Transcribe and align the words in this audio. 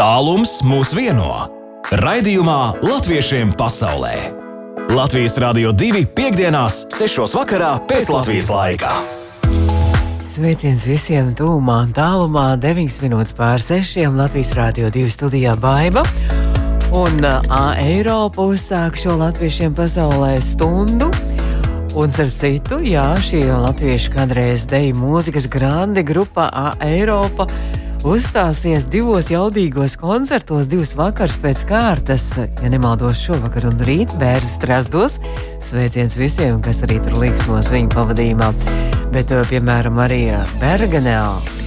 Tālums 0.00 0.62
mūs 0.64 0.94
vieno. 0.96 1.26
Raidījumā 2.00 2.80
Latviešiem 2.80 3.50
pasaulē. 3.52 4.30
Latvijas 4.96 5.34
Rādio 5.42 5.74
2.5.6. 5.76 7.34
vakarā 7.36 7.74
pēc 7.84 8.08
Latvijas 8.08 8.48
laika. 8.48 8.94
Sveiciens 10.24 10.86
visiem 10.88 11.34
tūmā 11.36 11.76
un 11.84 11.92
tālumā. 11.92 12.46
9 12.62 12.96
minūtes 13.04 13.36
pār 13.36 13.60
6. 13.60 14.00
Latvijas 14.16 14.54
Rādio 14.56 14.88
2 14.88 15.10
studijā 15.12 15.52
Baiva. 15.60 16.06
Un 16.96 17.20
uh, 17.20 17.60
Eiropa 17.84 18.46
uzsāk 18.48 18.96
šo 18.96 19.18
latviešiem 19.20 19.76
pasaulē 19.76 20.38
stundu. 20.40 21.10
Un, 21.92 22.08
starp 22.08 22.32
citu, 22.32 22.80
jā, 22.88 23.04
šī 23.20 23.42
latviešu 23.52 24.16
kādreiz 24.16 24.64
deju 24.70 24.96
mūzikas 24.96 25.50
grandi 25.52 26.06
grupa 26.08 26.48
A 26.48 26.72
Eiropa 26.88 27.50
uzstāsies 28.06 28.86
divos 28.88 29.28
jaudīgos 29.30 29.96
koncertos, 30.00 30.68
divas 30.70 30.94
vakaras 30.96 31.36
pēc 31.42 31.62
kārtas, 31.68 32.24
ja 32.38 32.70
nemaldos 32.72 33.20
šovakar 33.20 33.66
un 33.68 33.82
rīt 33.84 34.14
bērns 34.20 34.54
strāstos. 34.56 35.18
Sveiciens 35.64 36.16
visiem, 36.16 36.60
kas 36.64 36.82
arī 36.86 37.00
tur 37.04 37.18
līksmos 37.20 37.68
viņa 37.72 37.92
pavadījumā. 37.92 38.50
Bet, 39.12 39.32
piemēram, 39.50 39.98
arī 40.00 40.22
Bergenē, 40.62 41.18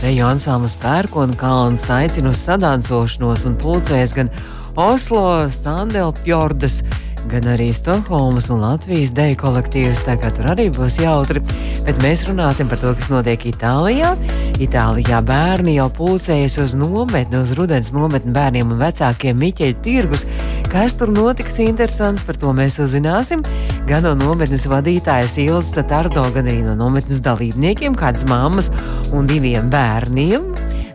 deju 0.02 0.26
ansamblis 0.32 0.78
Pērkona 0.82 1.38
kalns 1.38 1.86
aicina 1.92 2.32
uz 2.32 2.42
sadancošanos 2.48 3.46
un 3.50 3.58
pulcēs 3.62 4.16
gan 4.18 4.32
Oslo, 4.80 5.44
Sandelpjordas, 5.54 6.82
gan 7.30 7.46
arī 7.52 7.70
Stokholmas 7.76 8.50
un 8.54 8.64
Latvijas 8.64 9.14
deju 9.16 9.38
kolektīvs. 9.44 10.02
Tā 10.08 10.18
kā 10.22 10.32
tur 10.34 10.50
arī 10.56 10.70
būs 10.74 10.98
jautri. 11.04 11.44
Bet 11.86 12.02
mēs 12.04 12.26
runāsim 12.30 12.72
par 12.72 12.82
to, 12.82 12.96
kas 12.98 13.12
notiek 13.14 13.46
Itālijā. 13.54 14.16
Itālijā 14.62 15.18
bērni 15.26 15.74
jau 15.80 15.88
pulcējas 15.98 16.60
uz 16.62 16.74
nometni, 16.78 17.40
uz 17.42 17.54
rudens 17.58 17.90
nometni 17.96 18.34
bērniem 18.36 18.74
un 18.76 18.82
vecākiem 18.82 19.40
Miķeļu 19.42 19.80
tirgus. 19.86 20.26
Kas 20.70 20.94
tur 21.00 21.10
notiks 21.14 21.58
interesants, 21.64 22.22
par 22.26 22.38
to 22.38 22.54
mēs 22.54 22.78
uzzināsim. 22.84 23.42
Gan 23.90 24.06
no 24.06 24.14
nometnes 24.20 24.68
vadītājas 24.70 25.40
Ilzas 25.42 25.74
Satardo, 25.80 26.28
gan 26.36 26.50
arī 26.50 26.62
no 26.66 26.76
nometnes 26.78 27.24
dalībniekiem, 27.26 27.98
kādas 27.98 28.28
mammas 28.30 28.70
un 29.14 29.26
diviem 29.30 29.74
bērniem, 29.74 30.46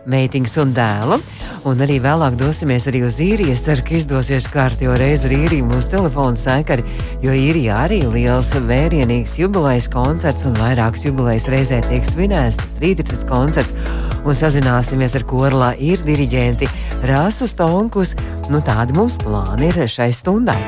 meitiņas 0.09 0.57
un 0.63 0.73
dēlam. 0.79 1.27
Un 1.67 1.81
arī 1.83 1.97
vēlāk 1.99 2.37
dosimies 2.39 2.85
arī 2.87 3.01
uz 3.03 3.17
īriju. 3.19 3.51
Es 3.51 3.63
ceru, 3.65 3.83
ka 3.83 3.95
izdosies 3.97 4.47
kārtīgi 4.51 4.95
reizi 5.01 5.27
ar 5.27 5.33
īriju 5.35 5.67
mūsu 5.67 5.91
telefonu 5.91 6.39
sakari, 6.39 6.85
jo 7.23 7.33
īrijā 7.35 7.75
arī 7.83 7.99
liels 8.13 8.53
vērienīgs 8.69 9.35
jubilejas 9.41 9.89
koncerts 9.91 10.47
un 10.47 10.55
vairākas 10.59 11.03
jubilejas 11.09 11.49
reizē 11.51 11.81
tiek 11.89 12.07
svinēts. 12.07 12.61
Tas 12.61 12.77
rīt 12.83 13.03
ir 13.03 13.09
tas 13.11 13.25
koncerts. 13.27 13.75
Un 14.23 14.35
sazināsimies 14.35 15.17
ar 15.19 15.27
korlā 15.27 15.73
ir 15.83 15.99
diriģenti 16.05 16.69
Rāsu 17.09 17.49
Stonkus. 17.49 18.15
Nu, 18.47 18.63
tādi 18.63 18.95
mums 18.95 19.19
plāni 19.19 19.73
ir 19.73 19.83
šai 19.83 20.11
stundai. 20.15 20.59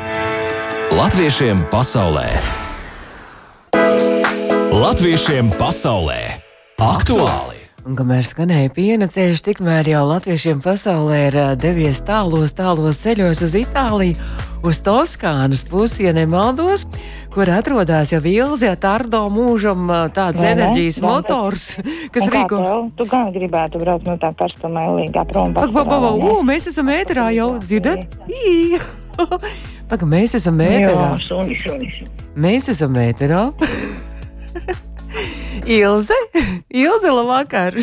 Latviešiem 0.91 1.63
pasaulē! 1.71 2.27
Latviešiem 4.71 5.55
pasaulē! 5.55 6.19
Aktuāli! 6.81 7.60
Un, 7.81 7.95
kamēr 7.97 8.21
skanēja 8.29 8.69
piena 8.75 9.07
ceļš, 9.09 9.39
tikmēr 9.41 9.87
jau 9.89 10.03
latviešiem 10.05 10.59
pasaulē 10.61 11.15
ir 11.31 11.37
devies 11.57 11.97
tālos, 12.05 12.51
tālos 12.53 12.99
ceļos 13.01 13.39
uz 13.41 13.55
Itāliju, 13.57 14.27
uz 14.69 14.81
Toskānas 14.85 15.63
pusi, 15.65 16.03
ja 16.05 16.11
nemaldos, 16.13 16.83
kur 17.33 17.49
atrodas 17.49 18.11
jau 18.13 18.19
Ilzija 18.21 18.75
Tardo 18.77 19.23
mūžam 19.33 19.89
tāds 20.13 20.43
ne? 20.43 20.51
enerģijas 20.51 20.99
Jā, 20.99 21.05
motors, 21.07 21.65
kas 22.13 22.27
Un 22.27 22.29
kā 22.29 22.35
rīko. 22.35 22.59
tev? 22.61 22.83
Tu 22.99 23.09
gan 23.15 23.33
gribētu 23.33 23.81
braukt 23.81 24.05
no 24.05 24.15
tā 24.21 24.29
karstumā 24.37 24.85
līgā 24.99 25.25
prom. 25.33 25.49
Pak, 25.57 25.73
pak, 25.73 25.89
pak, 25.89 26.05
pasaulē, 26.05 26.13
ū, 26.21 26.37
mēs 26.45 26.69
esam 26.69 26.93
ēterā 26.93 27.31
jau 27.39 27.55
dzirdat? 27.63 28.05
Pak, 29.91 30.05
mēs 30.07 30.37
esam 30.37 30.55
ne? 30.61 30.69
ēterā. 30.77 31.09
Jā, 31.09 31.17
suni, 31.25 31.57
suni, 31.65 31.89
suni. 31.97 32.29
Mēs 32.45 32.69
esam 32.71 32.95
ēterā. 33.01 33.41
Ilze, 35.65 36.13
Ilze, 36.83 37.11
labvakar! 37.11 37.75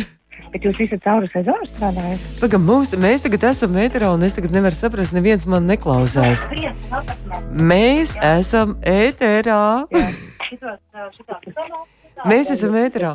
Bet 0.49 0.63
jūs 0.65 0.79
visi 0.81 0.97
cauri 1.03 1.29
sezonu 1.29 1.67
strādājat? 1.69 2.23
Pagaidām, 2.39 2.63
mums, 2.65 2.95
mēs 2.97 3.21
tagad 3.21 3.45
esam 3.51 3.75
ēterā, 3.77 4.09
un 4.15 4.25
es 4.25 4.33
tagad 4.33 4.55
nevaru 4.55 4.75
saprast, 4.75 5.13
neviens 5.13 5.45
man 5.49 5.69
neklausās. 5.69 6.47
Mēs 7.53 8.15
esam 8.25 8.75
ēterā. 8.81 9.61
Mēs 12.27 12.49
esam 12.51 12.73
ēterā. 12.75 13.13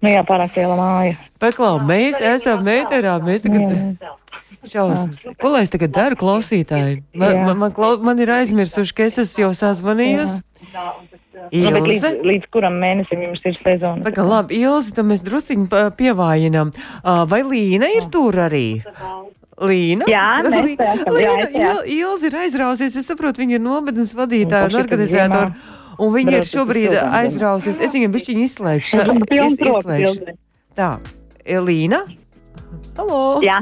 Nu 0.00 0.10
jā, 0.10 0.22
pārāk 0.26 0.56
liela 0.58 0.74
māja. 0.74 1.14
Paklau, 1.38 1.76
mēs 1.86 2.18
esam 2.18 2.66
ēterā. 2.66 3.12
Mēs 3.22 3.44
tagad. 3.44 4.00
Šausmas. 4.66 5.22
Ko 5.40 5.52
lai 5.54 5.62
es 5.64 5.70
tagad 5.72 5.94
daru, 5.94 6.18
klausītāji? 6.20 7.04
Man, 7.14 7.38
man, 7.46 7.56
man, 7.62 7.72
klau, 7.76 7.94
man 8.02 8.18
ir 8.20 8.32
aizmirsuši, 8.34 8.96
ka 8.96 9.06
es 9.06 9.20
esmu 9.22 9.46
jau 9.46 9.52
sazvanījusi. 9.62 10.42
Nu, 11.50 11.70
bet 11.74 11.82
līdz, 11.88 12.04
Ilze. 12.04 12.10
līdz 12.30 12.46
kuram 12.54 12.76
mēnesim 12.82 13.22
jums 13.24 13.40
ir 13.48 13.56
sezona? 13.64 14.04
Tā 14.06 14.12
kā 14.14 14.24
labi, 14.26 14.60
Ilzi, 14.62 14.92
tad 14.96 15.08
mēs 15.08 15.22
drusciņi 15.26 15.68
pievājinām. 15.98 16.72
Vai 17.30 17.40
Līna 17.48 17.88
ir 17.96 18.06
tur 18.12 18.36
arī? 18.46 18.82
Līna? 19.60 20.06
Jā, 20.08 20.26
mēs 20.46 20.70
esam, 20.80 21.14
Līna, 21.16 21.48
jā. 21.52 21.72
Il- 21.84 21.98
Ilzi 22.00 22.30
ir 22.30 22.36
aizrausies. 22.44 22.96
Es 22.96 23.08
saprotu, 23.10 23.42
viņa 23.42 23.58
ir 23.58 23.64
nometnes 23.64 24.14
vadītāja 24.16 24.70
un 24.70 24.78
organizētāja. 24.80 25.50
Un 26.00 26.14
viņa 26.14 26.38
ir 26.38 26.46
šobrīd 26.48 26.94
aizrausies. 26.96 27.76
Es 27.84 27.92
viņam 27.92 28.14
bišķiņu 28.14 28.46
izslēgšu. 28.46 29.02
Es 29.36 29.58
izslēgšu. 29.60 30.14
Ilze. 30.14 30.36
Tā, 30.78 30.94
Līna? 31.66 32.04
Halo! 32.96 33.40
Jā. 33.44 33.58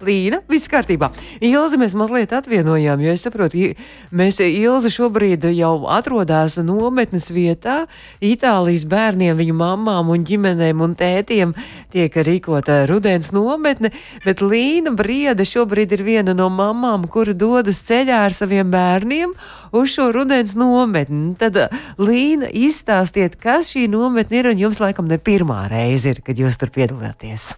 Līna, 0.00 0.38
viss 0.48 0.70
kārtībā. 0.72 1.10
Ilzi 1.44 1.76
mēs 1.80 1.92
mazliet 1.98 2.32
atvienojām, 2.32 3.02
jo 3.04 3.12
es 3.12 3.24
saprotu, 3.26 3.74
mēs 4.16 4.38
Ilzi 4.40 4.88
šobrīd 4.94 5.44
jau 5.52 5.74
atrodas 5.92 6.56
nometnes 6.64 7.28
vietā. 7.36 7.82
Itālijas 8.24 8.86
bērniem, 8.88 9.36
viņu 9.36 9.58
mamām 9.60 10.14
un 10.14 10.24
ģimenēm 10.24 10.80
un 10.80 10.96
tētiem 10.96 11.52
tiek 11.92 12.16
rīkota 12.16 12.86
rudens 12.88 13.28
nometne, 13.36 13.92
bet 14.24 14.40
Līna 14.40 14.96
Brieda 14.96 15.44
šobrīd 15.44 15.92
ir 15.98 16.06
viena 16.08 16.36
no 16.36 16.48
mamām, 16.48 17.04
kura 17.04 17.36
dodas 17.36 17.84
ceļā 17.84 18.24
ar 18.24 18.36
saviem 18.36 18.72
bērniem 18.72 19.36
uz 19.76 19.92
šo 19.92 20.10
rudens 20.16 20.56
nometni. 20.56 21.34
Tad 21.36 21.66
Līna 22.00 22.48
izstāstiet, 22.48 23.36
kas 23.36 23.68
šī 23.74 23.84
nometne 23.92 24.40
ir, 24.40 24.54
un 24.54 24.68
jums 24.68 24.80
laikam 24.80 25.12
ne 25.12 25.20
pirmā 25.20 25.66
reize 25.68 26.16
ir, 26.16 26.24
kad 26.24 26.40
jūs 26.40 26.56
tur 26.56 26.72
piedalāties. 26.72 27.52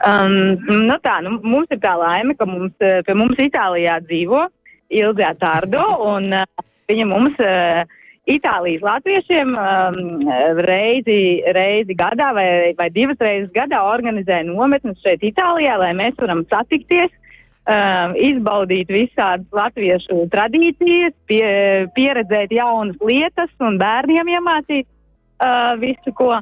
Um, 0.00 0.56
nu 0.88 0.96
tā, 1.04 1.18
nu, 1.20 1.36
mums 1.44 1.68
ir 1.68 1.80
tā 1.82 1.92
laime, 2.00 2.32
ka 2.38 2.46
mums, 2.48 2.72
eh, 2.80 3.02
pie 3.04 3.14
mums 3.18 3.40
Itālijā 3.40 3.98
dzīvo 4.06 4.46
Ilgā 4.96 5.34
Tārdo, 5.36 5.84
un 6.14 6.32
uh, 6.32 6.62
viņa 6.88 7.06
mums 7.08 7.36
uh, 7.44 7.82
Itālijas 8.30 8.84
latviešiem 8.86 9.52
um, 9.58 9.98
reizi, 10.64 11.42
reizi 11.52 11.96
gadā 11.98 12.30
vai, 12.36 12.48
vai 12.78 12.88
divas 12.94 13.20
reizes 13.20 13.50
gadā 13.52 13.82
organizē 13.90 14.40
nometnes 14.46 15.00
šeit 15.04 15.24
Itālijā, 15.26 15.76
lai 15.80 15.90
mēs 15.98 16.16
varam 16.20 16.46
satikties, 16.48 17.12
um, 17.68 18.16
izbaudīt 18.16 18.92
visādas 18.92 19.48
latviešu 19.52 20.28
tradīcijas, 20.32 21.16
pie, 21.28 21.44
pieredzēt 21.96 22.54
jaunas 22.56 22.96
lietas 23.04 23.52
un 23.60 23.76
bērniem 23.80 24.32
iemācīt 24.36 24.86
uh, 24.86 25.76
visu, 25.82 26.14
ko. 26.16 26.38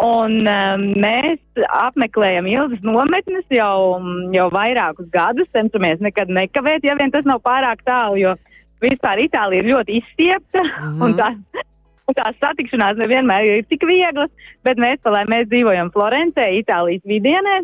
Un 0.00 0.46
um, 0.48 0.84
mēs 0.96 1.40
apmeklējam 1.76 2.46
ilgas 2.48 2.80
nometnes 2.86 3.44
jau, 3.52 3.98
jau 4.32 4.46
vairākus 4.54 5.10
gadus, 5.12 5.48
cenšamies 5.52 6.00
nekad 6.00 6.32
nekavēt, 6.32 6.86
ja 6.88 6.94
vien 6.96 7.12
tas 7.12 7.26
nav 7.28 7.42
pārāk 7.44 7.82
tālu, 7.84 8.16
jo 8.22 8.32
vispār 8.80 9.20
Itālija 9.26 9.60
ir 9.60 9.68
ļoti 9.74 9.98
izstiepta 10.00 10.62
Mhm. 10.64 11.02
un 11.04 11.18
tās, 11.18 11.66
un 12.08 12.16
tās 12.16 12.38
satikšanās 12.40 12.96
nevienmēr 12.96 13.44
ir 13.50 13.68
tik 13.68 13.84
vieglas, 13.84 14.30
bet 14.64 14.80
mēs, 14.80 15.04
lai 15.04 15.26
mēs 15.28 15.50
dzīvojam 15.52 15.92
Florencē, 15.92 16.48
Itālijas 16.62 17.04
vidienē, 17.04 17.60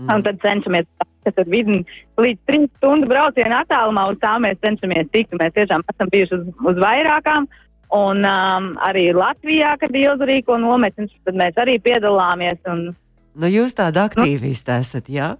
Mm. 0.00 0.08
un 0.14 0.22
tad 0.22 0.38
cenšamies, 0.40 0.86
tad 1.22 1.48
vidin, 1.52 1.84
līdz 2.16 2.38
trīs 2.48 2.70
stundu 2.78 3.06
braucienu 3.06 3.52
attālumā 3.60 4.06
uz 4.10 4.18
tām 4.18 4.42
mēs 4.46 4.56
cenšamies 4.64 5.10
tikt, 5.12 5.34
un 5.34 5.38
mēs 5.38 5.52
tiešām 5.52 5.84
esam 5.92 6.08
bijuši 6.08 6.32
uz, 6.38 6.46
uz 6.64 6.76
vairākām. 6.80 7.46
Un 7.92 8.24
um, 8.24 8.72
arī 8.88 9.10
Latvijā, 9.12 9.74
kad 9.80 9.92
Ilza 9.92 10.24
rīko 10.28 10.56
nometnes, 10.60 11.12
tad 11.26 11.36
mēs 11.36 11.58
arī 11.60 11.76
piedalāmies. 11.84 12.60
Un, 12.72 12.92
Nu, 13.32 13.48
jūs 13.48 13.72
tāda 13.72 14.02
aktīvista 14.10 14.76
esat, 14.82 15.06
jā? 15.08 15.30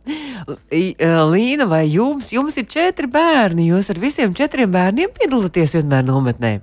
Ā, 0.48 1.10
Līna, 1.28 1.66
vai 1.68 1.82
jums, 1.92 2.30
jums 2.32 2.56
ir 2.56 2.64
četri 2.72 3.08
bērni? 3.12 3.66
Jūs 3.68 3.90
ar 3.92 4.00
visiem 4.00 4.32
četriem 4.36 4.72
bērniem 4.72 5.12
piedalāties 5.12 5.76
vienmēr 5.76 6.06
nometnē? 6.08 6.54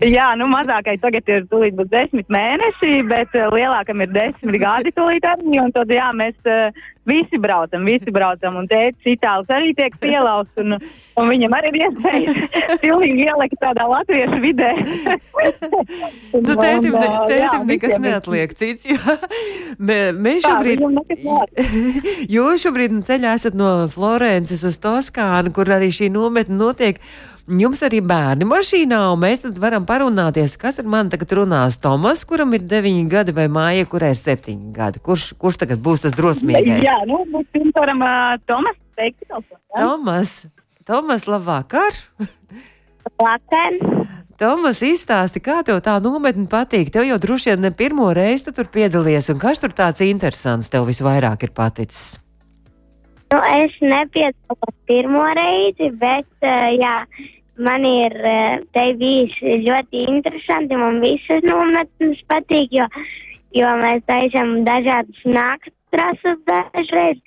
Jā, 0.00 0.30
nu 0.40 0.46
mazākai 0.48 0.94
tagad 1.00 1.28
ir 1.28 1.42
tūlīt 1.50 1.74
būs 1.76 1.90
desmit 1.92 2.30
mēneši, 2.32 3.02
bet 3.10 3.34
uh, 3.36 3.50
lielākam 3.52 4.00
ir 4.00 4.14
desmit 4.14 4.56
gadi 4.62 4.94
tūlīt 4.96 5.26
arī. 5.28 5.58
Un 5.60 5.74
tad, 5.76 5.92
jā, 5.92 6.06
mēs 6.16 6.38
uh, 6.48 6.72
visi 7.04 7.36
braucam, 7.42 7.84
visi 7.84 8.14
braucam. 8.14 8.56
Un 8.62 8.68
tētis 8.70 9.12
itālis 9.12 9.52
arī 9.52 9.74
tiek 9.76 9.98
pielausts. 10.00 10.56
Un, 10.62 10.78
un 11.20 11.28
viņam 11.28 11.52
arī 11.58 11.74
ir 11.74 11.78
iespēja 11.84 12.34
pilnīgi 12.84 13.28
ielikt 13.28 13.60
tādā 13.60 13.84
latviešu 13.92 14.40
vidē. 14.40 14.72
un, 14.80 16.44
nu, 16.48 16.56
tētim, 16.56 16.96
un, 16.96 17.04
uh, 17.04 17.22
tētim 17.28 17.60
jā, 17.60 17.64
nekas 17.74 17.96
neatliek 18.00 18.56
cits. 18.56 18.88
Jo, 18.88 19.18
mēs 20.24 20.46
šobrīd, 20.48 20.80
jūs 22.32 22.64
šobrīd 22.64 23.02
ceļā 23.04 23.36
esat 23.36 23.58
no 23.58 23.74
Florences 23.92 24.64
uz 24.64 24.80
Toskānu, 24.80 25.52
kur 25.52 25.68
arī 25.76 25.92
šī 25.92 26.08
nometne 26.14 26.56
notiek. 26.56 27.04
Jums 27.50 27.80
arī 27.82 27.98
bērni 28.06 28.46
mašīnā, 28.46 28.98
un 29.10 29.18
mēs 29.24 29.40
tad 29.42 29.56
varam 29.58 29.82
parunāties, 29.86 30.52
kas 30.60 30.78
ar 30.78 30.86
mani 30.86 31.10
tagad 31.10 31.32
runās. 31.34 31.80
Tomas, 31.82 32.22
kuram 32.28 32.52
ir 32.54 32.62
9 32.70 33.08
gadi, 33.10 33.34
vai 33.34 33.48
Māja, 33.50 33.88
kurai 33.90 34.12
ir 34.14 34.20
7 34.20 34.68
gadi. 34.76 35.02
Kurš, 35.02 35.32
kurš 35.40 35.58
tagad 35.64 35.82
būs 35.82 36.04
tas 36.04 36.14
drosmīgais? 36.14 36.84
Jā, 36.86 36.94
nu, 37.10 37.24
mēs 37.32 37.72
varam 37.74 38.04
uh, 38.06 38.36
Tomas 38.46 38.78
teikt. 38.94 39.26
Tomas, 39.74 40.34
Tomas, 40.86 41.26
labvakar! 41.26 41.98
Labvakar! 43.08 43.80
Tomas, 44.38 44.84
izstāsti, 44.86 45.42
kā 45.42 45.58
tev 45.66 45.82
tā 45.84 45.96
nometne 46.00 46.46
patīk. 46.48 46.92
Tev 46.94 47.08
jau 47.08 47.18
droši 47.20 47.50
vien 47.50 47.66
ne 47.66 47.72
pirmo 47.74 48.12
reizi 48.14 48.46
tu 48.46 48.54
tur 48.56 48.70
piedalies, 48.70 49.26
un 49.34 49.42
kas 49.42 49.58
tur 49.58 49.74
tāds 49.74 50.04
interesants 50.06 50.70
tev 50.70 50.86
visvairāk 50.86 51.48
ir 51.48 51.52
paticis? 51.56 52.20
Nu, 53.34 53.42
es 53.58 53.74
nepiedalos 53.82 54.78
pirmo 54.86 55.26
reizi, 55.36 55.90
bet 55.98 56.30
uh, 56.46 56.70
jā, 56.78 56.94
man 57.62 57.84
ir 57.86 58.14
eh, 58.26 58.60
te 58.74 58.86
bijis 59.00 59.36
ļoti 59.66 60.06
interesanti. 60.12 60.78
Man 60.80 61.00
visas 61.04 61.44
nometnes 61.46 62.22
patīk, 62.30 62.72
jo, 62.74 62.86
jo 63.56 63.74
mēs 63.82 64.02
taisām 64.10 64.60
dažādas 64.68 65.22
naktas 65.28 65.76
trases 65.94 66.38
dažreiz. 66.48 67.20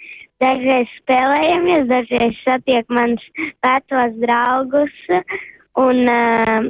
Dažreiz 0.44 0.90
spēlējamies, 1.00 1.86
dažreiz 1.88 2.40
satiek 2.44 2.90
mans 2.92 3.22
vecos 3.64 4.18
draugus. 4.20 4.96
Un, 5.80 6.02
uh, 6.10 6.66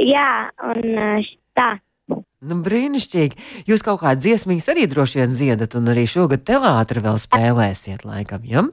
jā, 0.00 0.30
un 0.64 0.86
uh, 0.94 1.28
tā. 1.58 1.74
Nu, 2.46 2.60
brīnišķīgi. 2.64 3.66
Jūs 3.68 3.84
kaut 3.84 4.00
kādā 4.00 4.20
dziesmīs 4.22 4.68
arī 4.72 4.86
droši 4.88 5.20
vien 5.20 5.34
dziedat, 5.34 5.76
un 5.76 5.92
arī 5.92 6.06
šogad 6.08 6.46
teātrī 6.46 7.02
vēl 7.04 7.20
spēlēsiet, 7.20 8.06
laikam, 8.06 8.46
ja? 8.48 8.64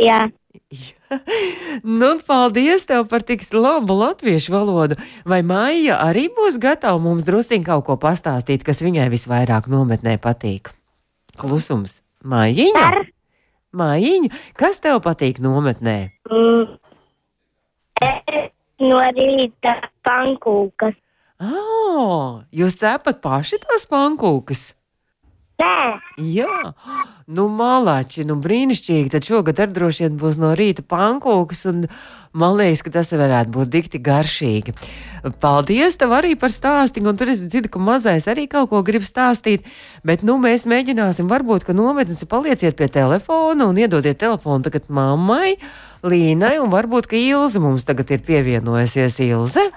Jā. 0.00 0.20
nu, 2.00 2.10
paldies 2.26 2.84
tev 2.88 3.06
par 3.10 3.22
tik 3.26 3.42
labu 3.54 3.94
latviešu 4.00 4.52
valodu. 4.54 4.98
Vai 5.24 5.42
Maija 5.46 6.00
arī 6.02 6.28
būs 6.34 6.58
gatava 6.62 6.98
mums 6.98 7.26
drusciņ 7.26 7.64
kaut 7.66 7.86
ko 7.86 7.96
pastāstīt, 8.00 8.64
kas 8.66 8.82
viņai 8.82 9.08
visvairāk 9.12 9.70
nometnē 9.70 10.18
patīk? 10.22 10.72
Klusums. 11.38 12.02
Mājiņa? 12.26 12.82
Ar? 12.84 13.06
Mājiņa, 13.72 14.28
kas 14.58 14.82
tev 14.82 15.00
patīk 15.04 15.38
nometnē? 15.40 16.10
Mm. 16.28 16.76
No 18.80 18.98
rīta 19.12 19.76
pankūkas. 20.08 20.96
Oh, 21.40 22.42
jūs 22.52 22.76
cepat 22.80 23.20
paši 23.24 23.60
tās 23.62 23.86
pankūkas? 23.88 24.70
Nē. 25.60 26.00
Jā, 26.20 26.72
nu, 27.28 27.46
malāči, 27.52 28.24
nu, 28.28 28.36
brīnišķīgi. 28.40 29.10
Tad 29.12 29.26
šogad 29.28 29.60
arī 29.62 29.76
droši 29.76 30.06
vien 30.06 30.16
būs 30.20 30.38
no 30.40 30.52
rīta 30.56 30.84
pankūks, 30.86 31.62
un 31.70 31.82
man 32.36 32.56
liekas, 32.58 32.84
ka 32.86 32.92
tas 32.94 33.12
varētu 33.16 33.52
būt 33.54 33.72
dikti 33.72 34.00
garšīgi. 34.04 34.74
Paldies 35.42 35.98
tev 36.00 36.14
arī 36.16 36.32
par 36.40 36.54
stāstījumu, 36.54 37.12
un 37.12 37.20
tur 37.20 37.32
es 37.32 37.44
dzirdu, 37.44 37.72
ka 37.74 37.82
mazais 37.82 38.28
arī 38.30 38.46
kaut 38.52 38.70
ko 38.72 38.80
grib 38.86 39.04
stāstīt, 39.04 39.68
bet, 40.06 40.24
nu, 40.24 40.38
mēs 40.40 40.64
mēģināsim, 40.70 41.28
varbūt, 41.30 41.68
ka 41.68 41.76
nometnes 41.76 42.24
palieciet 42.30 42.78
pie 42.78 42.88
telefona 42.92 43.68
un 43.68 43.80
iedodiet 43.80 44.20
telefonu 44.20 44.68
tagad 44.68 44.88
mammai, 44.88 45.56
Līnai, 46.00 46.54
un 46.62 46.72
varbūt, 46.72 47.10
ka 47.10 47.18
Ilze 47.20 47.60
mums 47.60 47.84
tagad 47.84 48.08
ir 48.14 48.24
pievienojusies 48.24 49.20
Ilze. 49.26 49.68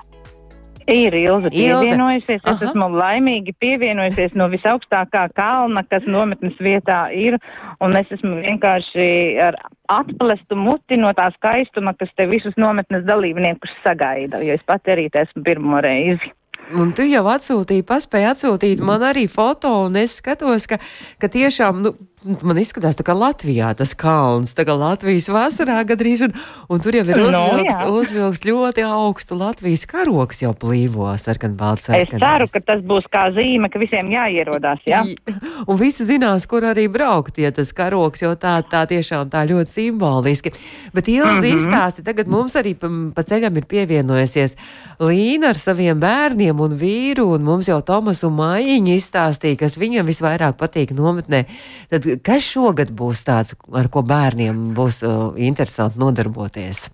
Ir 0.88 1.15
Ilza 1.15 1.51
pievienojusies. 1.53 2.41
Es 2.41 2.50
Aha. 2.50 2.69
esmu 2.69 2.89
laimīgi 2.97 3.56
pievienojusies 3.62 4.35
no 4.39 4.50
visaugstākā 4.51 5.27
kalna, 5.38 5.85
kas 5.88 6.07
nometnes 6.09 6.59
vietā 6.59 7.06
ir. 7.15 7.39
Un 7.83 7.95
es 8.00 8.12
esmu 8.12 8.41
vienkārši 8.44 9.07
ar 9.47 9.59
atplestu 9.94 10.57
muti 10.59 11.00
no 11.00 11.13
tā 11.15 11.30
skaistuma, 11.38 11.95
kas 11.95 12.12
te 12.18 12.27
visus 12.27 12.56
nometnes 12.59 13.06
dalībniekus 13.07 13.74
sagaida. 13.85 14.44
Jo 14.44 14.57
es 14.57 14.65
pat 14.68 14.91
arī 14.91 15.09
te 15.12 15.24
esmu 15.27 15.45
pirmo 15.45 15.83
reizi. 15.83 16.33
Un 16.71 16.94
tu 16.95 17.03
jau 17.06 17.25
atsūtīji, 17.27 17.83
paspēji 17.85 18.27
atsūtīt 18.30 18.81
man 18.85 19.03
arī 19.03 19.25
foto, 19.30 19.69
un 19.85 19.97
es 20.00 20.15
skatos, 20.21 20.65
ka, 20.69 20.80
ka 21.19 21.27
tiešām, 21.30 21.81
nu, 21.83 21.91
man 22.24 22.60
izskatās 22.62 22.98
tā 22.98 23.06
kā 23.08 23.16
Latvijā 23.18 23.72
tas 23.78 23.94
kalns, 24.00 24.54
tā 24.56 24.66
kā 24.68 24.75
Latvijas 24.78 25.28
vasarā 25.34 25.80
gadrīz, 25.88 26.24
un, 26.28 26.36
un 26.72 26.84
tur 26.84 26.96
jau 26.98 27.04
ir 27.06 27.20
uzvilkts, 27.20 27.81
no, 27.81 27.90
uzvilkts 28.00 28.46
ļoti 28.48 28.86
augstu 28.88 29.38
Latvijas 29.40 29.86
karoks 29.90 30.44
jau 30.44 30.54
plīvo 30.58 31.12
sarkan 31.20 31.58
balts. 31.60 31.92
Es 31.94 32.12
ceru, 32.12 32.48
ka 32.54 32.64
tas 32.64 32.84
būs 32.88 33.08
kā 33.14 33.28
zīme, 33.36 33.70
ka 33.74 33.81
visiem 33.81 34.12
jāierodās, 34.14 34.84
jā? 34.88 35.04
Ja? 35.04 35.36
Un 35.68 35.80
visi 35.80 36.08
zinās, 36.08 36.48
kur 36.50 36.66
arī 36.68 36.88
braukt, 36.92 37.40
ja 37.42 37.52
tas 37.56 37.74
karoks 37.75 38.24
jau 38.24 38.34
tā, 38.40 38.56
tā 38.69 38.86
tiešām 38.90 39.31
tā 39.34 39.44
ļoti 39.50 39.78
simboliski. 39.78 40.54
Bet 40.94 41.08
Ilzi 41.08 41.30
mm 41.30 41.44
-hmm. 41.44 41.58
izstāsti, 41.58 42.04
tagad 42.04 42.28
mums 42.28 42.56
arī 42.56 42.76
pa, 42.76 42.90
pa 43.16 43.24
ceļam 43.24 43.58
ir 43.58 43.66
pievienojusies 43.66 44.58
Līna 45.04 45.50
ar 45.54 45.58
saviem 45.58 46.00
bērniem 46.00 46.60
un 46.60 46.76
vīru, 46.78 47.26
un 47.36 47.44
mums 47.44 47.68
jau 47.68 47.81
Tomas 47.81 48.24
un 48.24 48.36
Mājiņa 48.38 48.96
izstāstīja, 48.96 49.58
kas 49.58 49.78
viņam 49.78 50.06
visvairāk 50.06 50.58
patīk 50.60 50.94
nometnē. 50.96 51.46
Tad 51.90 52.06
Kas 52.21 52.45
šogad 52.45 52.92
būs 52.94 53.24
tāds, 53.25 53.56
ar 53.74 53.89
ko 53.89 54.04
bērniem 54.06 54.74
būs 54.77 55.01
uh, 55.07 55.31
interesanti 55.39 56.01
nodarboties? 56.01 56.89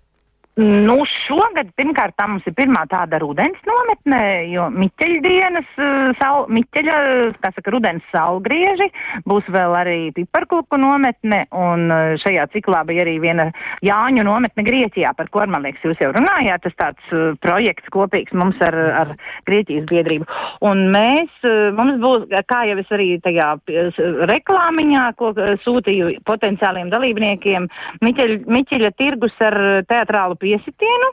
Nu, 0.60 0.98
šogad 1.24 1.70
pirmkārt 1.78 2.18
tā 2.20 2.26
mums 2.28 2.44
ir 2.48 2.52
pirmā 2.58 2.82
tāda 2.90 3.20
rudens 3.22 3.60
nometne, 3.64 4.18
jo 4.50 4.66
Miķeļdienas, 4.74 5.68
eh, 5.80 6.10
sal, 6.20 6.44
Miķeļa, 6.52 6.96
kā 7.40 7.52
saka, 7.54 7.72
rudens 7.72 8.04
salgrieži, 8.12 8.90
būs 9.24 9.48
vēl 9.48 9.76
arī 9.78 9.98
piparkūku 10.16 10.76
nometne, 10.82 11.46
un 11.56 11.86
eh, 11.88 12.16
šajā 12.20 12.44
ciklā 12.52 12.82
bija 12.88 13.06
arī 13.06 13.16
viena 13.22 13.46
Jāņu 13.86 14.24
nometne 14.26 14.64
Grieķijā, 14.66 15.14
par 15.16 15.30
ko, 15.32 15.46
man 15.48 15.64
liekas, 15.64 15.86
jūs 15.86 16.02
jau 16.02 16.10
runājāt, 16.12 16.66
tas 16.66 16.76
tāds 16.76 17.14
projekts 17.40 17.88
kopīgs 17.94 18.36
mums 18.36 18.60
ar, 18.60 18.76
ar 18.76 19.14
Grieķijas 19.48 19.88
biedrību. 19.88 20.28
Un 20.68 20.90
mēs, 20.92 21.30
mums 21.78 21.96
būs, 22.02 22.28
kā 22.50 22.66
jau 22.68 22.76
es 22.82 22.92
arī 22.92 23.08
tajā 23.24 23.48
reklāmiņā, 24.28 25.06
ko 25.16 25.32
sūtīju 25.64 26.20
potenciāliem 26.28 26.92
dalībniekiem, 26.92 27.70
Miķeļa, 28.04 28.38
Miķeļa 28.50 28.92
tirgus 29.00 29.40
ar 29.44 29.56
teatrālu 29.88 30.36
piesitienu, 30.50 31.10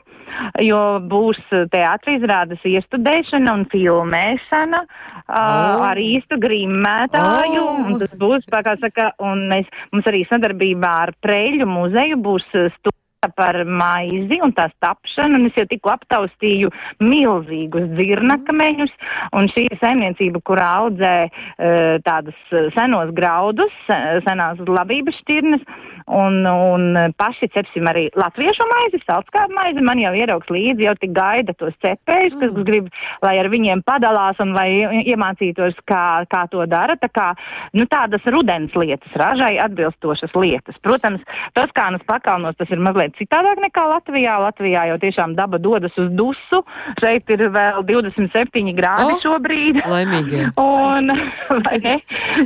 jo 0.66 0.82
būs 1.10 1.40
teātris 1.72 2.18
izrādes 2.18 2.66
iestudēšana 2.66 3.54
un 3.54 3.64
filmēšana 3.72 4.82
oh. 4.82 5.86
ar 5.88 6.00
īstu 6.02 6.40
grimmētāju. 6.42 7.64
Oh. 7.64 7.96
Tas 8.02 8.14
būs, 8.20 8.48
kā 8.50 8.76
saka, 8.82 9.12
un 9.22 9.46
mēs, 9.52 9.70
mums 9.94 10.10
arī 10.10 10.24
sadarbībā 10.30 10.94
ar 11.06 11.14
Preļu 11.24 11.68
muzeju 11.70 12.20
būs 12.24 12.46
stūra 12.50 12.97
par 13.36 13.60
maizi 13.66 14.38
un 14.44 14.52
tās 14.56 14.72
tapšanu, 14.84 15.40
un 15.40 15.48
es 15.48 15.58
jau 15.58 15.66
tikko 15.70 15.92
aptaustīju 15.96 16.70
milzīgus 17.02 17.88
dzirnakameņus, 17.96 18.94
un 19.38 19.50
šī 19.54 19.66
ir 19.68 19.78
saimniecība, 19.82 20.42
kurā 20.46 20.68
audzē 20.84 21.14
uh, 21.26 21.98
tādus 22.06 22.38
senos 22.76 23.12
graudus, 23.16 23.74
senās 23.88 24.60
labības 24.62 25.18
šķirnes, 25.22 25.64
un, 26.08 26.40
un 26.46 27.12
paši 27.18 27.48
cepsim 27.52 27.88
arī 27.90 28.06
latviešu 28.18 28.66
maizi, 28.70 29.00
saltskābu 29.04 29.54
maizi. 29.56 29.84
Man 29.84 30.00
jau 30.00 30.14
ieraugs 30.16 30.50
līdzi, 30.52 30.86
jau 30.86 30.94
tik 31.00 31.12
gaida 31.16 31.54
tos 31.58 31.74
cepējus, 31.84 32.36
kas 32.40 32.52
mm. 32.52 32.66
grib, 32.68 32.88
lai 33.24 33.34
ar 33.42 33.50
viņiem 33.52 33.82
padalās 33.86 34.40
un 34.42 34.54
lai 34.56 34.68
iemācītos, 35.04 35.78
kā, 35.88 36.24
kā 36.30 36.44
to 36.52 36.64
dara. 36.70 36.96
Tā 37.00 37.10
kā, 37.12 37.28
nu, 37.76 37.86
tādas 37.90 38.24
rudens 38.32 38.74
lietas, 38.78 39.12
ražai 39.20 39.56
atbilstošas 39.64 40.34
lietas. 40.38 40.78
Protams, 40.84 41.24
Toskānas 41.58 42.04
pakalnos 42.08 42.56
tas 42.58 42.70
ir 42.72 42.80
mazliet 42.82 43.07
citādāk 43.18 43.60
nekā 43.64 43.84
Latvijā. 43.92 44.36
Latvijā 44.42 44.84
jau 44.90 44.98
tiešām 45.02 45.34
daba 45.38 45.60
dodas 45.62 45.94
uz 46.00 46.10
dusu. 46.18 46.62
Šeit 47.02 47.30
ir 47.34 47.46
vēl 47.54 47.82
27 47.88 48.72
grādi 48.78 49.08
oh, 49.14 49.20
šobrīd. 49.24 49.82
Laimīgi. 49.88 50.44
Un, 50.68 51.10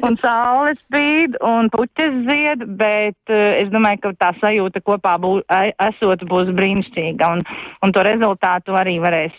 un 0.06 0.16
saule 0.22 0.74
spīd 0.78 1.36
un 1.46 1.68
puķes 1.72 2.18
zied, 2.28 2.64
bet 2.78 3.32
es 3.32 3.70
domāju, 3.72 4.02
ka 4.04 4.12
tā 4.20 4.30
sajūta 4.40 4.82
kopā 4.84 5.16
bū, 5.22 5.38
esot 5.88 6.24
būs 6.30 6.52
brīnišķīga 6.56 7.30
un, 7.36 7.42
un 7.82 7.94
to 7.94 8.04
rezultātu 8.06 8.76
arī 8.78 8.98
varēs 9.02 9.34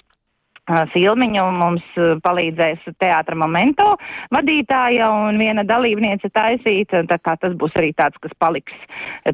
Filmiņu 0.63 1.43
mums 1.57 1.83
palīdzēs 2.23 2.85
teātra 2.95 3.35
momento 3.35 3.97
vadītāja 4.31 5.09
un 5.11 5.35
viena 5.41 5.65
dalībniece 5.67 6.29
taisīt, 6.31 6.93
tā 7.09 7.17
kā 7.19 7.35
tas 7.41 7.51
būs 7.59 7.75
arī 7.75 7.91
tāds, 7.97 8.15
kas 8.23 8.31
paliks. 8.39 8.71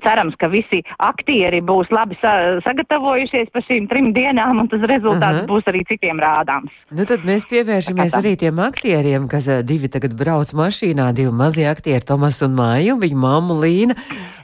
Cerams, 0.01 0.33
ka 0.41 0.49
visi 0.49 0.81
aktieri 0.97 1.61
būs 1.61 1.91
labi 1.93 2.17
sa 2.21 2.57
sagatavojušies 2.65 3.51
par 3.53 3.65
šīm 3.67 3.85
trim 3.91 4.09
dienām 4.15 4.63
un 4.63 4.71
tas 4.71 4.81
rezultāts 4.89 5.37
uh 5.37 5.43
-huh. 5.43 5.51
būs 5.51 5.69
arī 5.69 5.83
citiem 5.91 6.17
rādāms. 6.17 6.73
Nu 6.89 7.05
tad 7.05 7.21
mēs 7.21 7.45
pievēršamies 7.45 8.17
arī 8.17 8.35
tiem 8.35 8.59
aktieriem, 8.59 9.27
kas 9.27 9.45
divi 9.63 9.87
tagad 9.87 10.17
brauc 10.17 10.49
mašīnā, 10.53 11.13
divi 11.13 11.31
mazie 11.31 11.69
aktieri, 11.69 12.05
Tomas 12.05 12.41
un 12.41 12.55
Māja 12.55 12.93
un 12.93 13.01
viņa 13.01 13.15
mamma 13.15 13.53
Līna. 13.53 13.95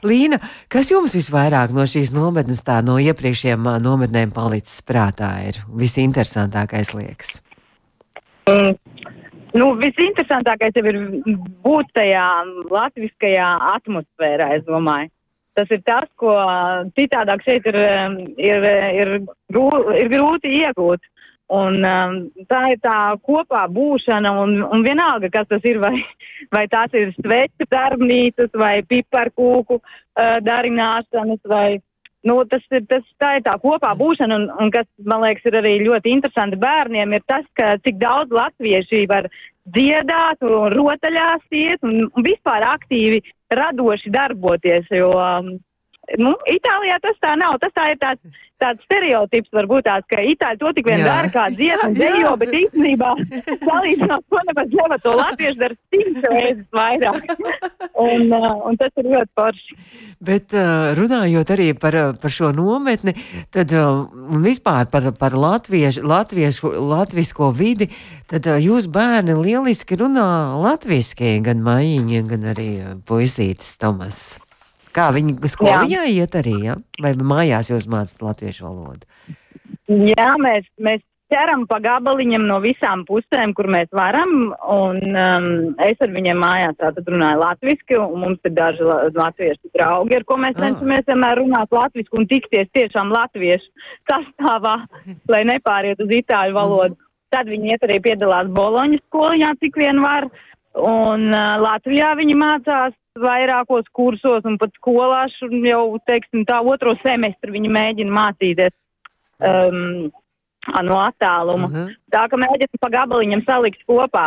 Līna, 0.04 0.38
kas 0.68 0.90
jums 0.90 1.14
visvairāk 1.14 1.72
no 1.74 1.82
šīs 1.82 2.12
nometnes 2.12 2.62
tā 2.62 2.78
no 2.84 2.98
iepriekšējām 2.98 3.82
nometnēm 3.82 4.30
palicis 4.30 4.82
prātā 4.82 5.48
ir 5.48 5.54
visinteresantākais? 5.74 6.75
Interesantākais 6.76 6.94
liekas? 6.94 7.42
Mm. 8.46 8.76
Nu, 9.56 9.72
visinteresantākais 9.80 10.76
jau 10.76 10.84
ir 10.84 10.98
būt 11.64 11.88
tajā 11.96 12.26
latviskajā 12.70 13.50
atmosfērā, 13.72 14.56
es 14.58 14.64
domāju. 14.66 15.10
Tas 15.56 15.70
ir 15.72 15.80
tas, 15.86 16.08
ko 16.20 16.34
citādāk 16.98 17.42
šeit 17.46 17.64
ir, 17.64 17.76
ir, 18.36 18.66
ir, 18.92 19.12
grū, 19.48 19.70
ir 19.96 20.10
grūti 20.12 20.52
iegūt. 20.60 21.00
Un 21.56 21.78
um, 21.86 22.14
tā 22.50 22.72
ir 22.74 22.80
tā 22.82 23.14
kopā 23.22 23.62
būšana, 23.70 24.32
un, 24.42 24.58
un 24.66 24.82
vienalga, 24.82 25.30
kas 25.30 25.46
tas 25.48 25.62
ir, 25.64 25.78
vai, 25.78 25.94
vai 26.54 26.66
tās 26.68 26.92
ir 26.92 27.14
sveču 27.14 27.68
darbnīcas, 27.70 28.50
vai 28.58 28.82
piparkūku 28.82 29.78
uh, 29.78 30.36
darināšanas, 30.42 31.40
vai 31.46 31.78
nu, 32.26 32.38
tas 32.50 32.64
ir, 32.74 32.84
tas, 32.90 33.04
tā 33.22 33.36
ir 33.38 33.44
tā 33.46 33.56
kopā 33.62 33.92
būšana, 33.98 34.38
un, 34.40 34.46
un 34.62 34.72
kas, 34.74 34.88
man 35.08 35.24
liekas, 35.24 35.46
ir 35.48 35.58
arī 35.60 35.76
ļoti 35.84 36.12
interesanti 36.16 36.58
bērniem, 36.62 37.14
ir 37.16 37.24
tas, 37.30 37.46
ka 37.58 37.76
cik 37.84 38.00
daudz 38.02 38.34
latvieši 38.34 39.04
var 39.10 39.30
dziedāt 39.74 40.42
un 40.46 40.70
rotaļās 40.74 41.46
iet 41.50 41.86
un, 41.86 42.06
un 42.06 42.26
vispār 42.26 42.66
aktīvi 42.74 43.22
radoši 43.54 44.12
darboties, 44.14 44.90
jo 44.94 45.12
um, 45.14 45.56
nu, 46.20 46.34
Itālijā 46.50 46.98
tas 47.02 47.16
tā 47.22 47.34
nav. 47.38 47.56
Tas 47.62 47.72
tā 47.76 47.90
ir 47.92 47.98
tāds, 48.02 48.42
tāds 48.62 48.82
stereotips, 48.86 49.50
varbūt 49.54 49.86
tāds, 49.88 50.06
ka 50.10 50.22
Itāļi 50.22 50.60
to 50.60 50.72
tik 50.76 50.88
vien 50.88 51.02
dara 51.04 51.30
kā 51.32 51.46
dziesmu 51.52 51.92
dejo, 51.96 52.32
bet 52.40 52.54
īstenībā 52.56 53.10
salīdzinot 53.66 54.24
to 54.30 54.42
nemaz 54.48 54.72
nevar 54.78 55.02
to 55.02 55.14
latviešu 55.18 55.60
dara 55.60 55.76
simts 55.92 56.28
reizes 56.30 56.64
vairāk. 56.76 57.34
un, 58.06 58.30
uh, 58.30 58.48
un 58.70 58.78
tas 58.80 58.92
ir 59.02 59.10
ļoti 59.12 59.32
forši. 59.40 59.78
Bet 60.26 60.56
uh, 60.56 60.94
runājot 60.98 61.52
arī 61.56 61.68
par, 61.80 61.98
uh, 61.98 62.14
par 62.20 62.32
šo 62.32 62.52
nometni, 62.56 63.16
tad 63.54 63.74
un 63.76 64.40
vispār 64.44 64.88
par, 64.92 65.10
par 65.18 65.36
latviešu, 65.36 66.06
latviešu, 66.06 66.72
latvisko 66.86 67.50
vidi, 67.56 67.90
tad 68.30 68.48
jūs 68.62 68.88
bērni 68.92 69.36
lieliski 69.42 69.98
runā 70.00 70.56
latviski, 70.62 71.36
gan 71.44 71.62
maiņi, 71.66 72.24
gan 72.30 72.50
arī 72.54 72.70
puisītis 73.08 73.76
Tomas. 73.82 74.45
Kā 74.96 75.10
viņi 75.12 75.36
skoliņā 75.52 76.06
jā. 76.06 76.22
iet 76.22 76.38
arī, 76.40 76.54
ja? 76.70 76.78
vai 77.02 77.12
mājās 77.20 77.68
jūs 77.72 77.88
mācāt 77.92 78.22
latviešu 78.24 78.64
valodu? 78.64 79.04
Jā, 79.86 80.32
mēs, 80.40 80.64
mēs 80.82 81.02
ķeram 81.32 81.64
pa 81.70 81.78
gabaliņam 81.82 82.44
no 82.46 82.58
visām 82.62 83.02
pusēm, 83.08 83.52
kur 83.58 83.68
mēs 83.72 83.88
varam, 83.94 84.32
un 84.72 85.00
um, 85.10 85.46
es 85.84 86.00
ar 86.02 86.12
viņiem 86.14 86.38
mājās 86.42 86.76
tātad 86.80 87.08
runāju 87.10 87.42
latviski, 87.42 87.98
un 87.98 88.20
mums 88.22 88.48
ir 88.48 88.54
daži 88.56 88.86
la 88.86 88.98
latviešu 89.10 89.72
draugi, 89.76 90.18
ar 90.18 90.26
ko 90.28 90.38
mēs 90.42 90.56
ah. 90.56 90.66
cenšamies 90.66 91.08
vienmēr 91.10 91.42
runāt 91.42 91.74
latviski 91.74 92.20
un 92.20 92.28
tikties 92.30 92.70
tiešām 92.76 93.14
latviešu 93.14 93.88
sastāvā, 94.10 94.76
lai 95.32 95.42
nepāriet 95.50 96.02
uz 96.02 96.14
itāļu 96.22 96.56
valodu. 96.56 96.96
Mm. 96.96 97.02
Tad 97.34 97.48
viņi 97.50 97.72
iet 97.74 97.82
arī 97.82 97.96
piedalās 98.04 98.52
Boloņas 98.54 99.02
skoliņā, 99.08 99.48
cik 99.60 99.80
vien 99.82 99.98
var, 100.00 100.28
un 100.78 101.26
uh, 101.34 101.56
Latvijā 101.58 102.12
viņi 102.20 102.36
mācās 102.38 102.94
vairākos 103.20 103.88
kursos 103.96 104.44
un 104.48 104.58
pat 104.60 104.74
skolās 104.78 105.34
jau, 105.40 105.82
teiksim, 106.06 106.44
tā 106.48 106.60
otro 106.62 106.94
semestru 107.02 107.54
viņi 107.56 107.72
mēģina 107.72 108.16
mācīties 108.18 108.74
um, 109.40 110.08
no 110.86 111.00
attāluma. 111.02 111.66
Uh 111.66 111.70
mhm. 111.70 111.82
-huh. 111.82 111.94
Tā 112.12 112.28
ka 112.30 112.36
mēģina 112.36 112.80
pa 112.80 112.90
gabaliņam 112.90 113.44
salikt 113.46 113.82
kopā. 113.88 114.26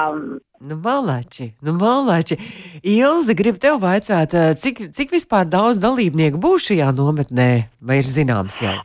Nu, 0.60 0.76
malači, 0.76 1.54
nu, 1.62 1.74
malači. 1.74 2.36
Ilzi, 2.84 3.36
grib 3.36 3.58
tev 3.58 3.80
vaicāt, 3.80 4.36
cik, 4.60 4.92
cik 4.92 5.12
vispār 5.12 5.48
daudz 5.48 5.80
dalībnieku 5.80 6.38
būs 6.38 6.68
šajā 6.72 6.92
nometnē, 6.96 7.70
vai 7.82 7.98
ir 7.98 8.04
zināms 8.04 8.62
jau? 8.62 8.76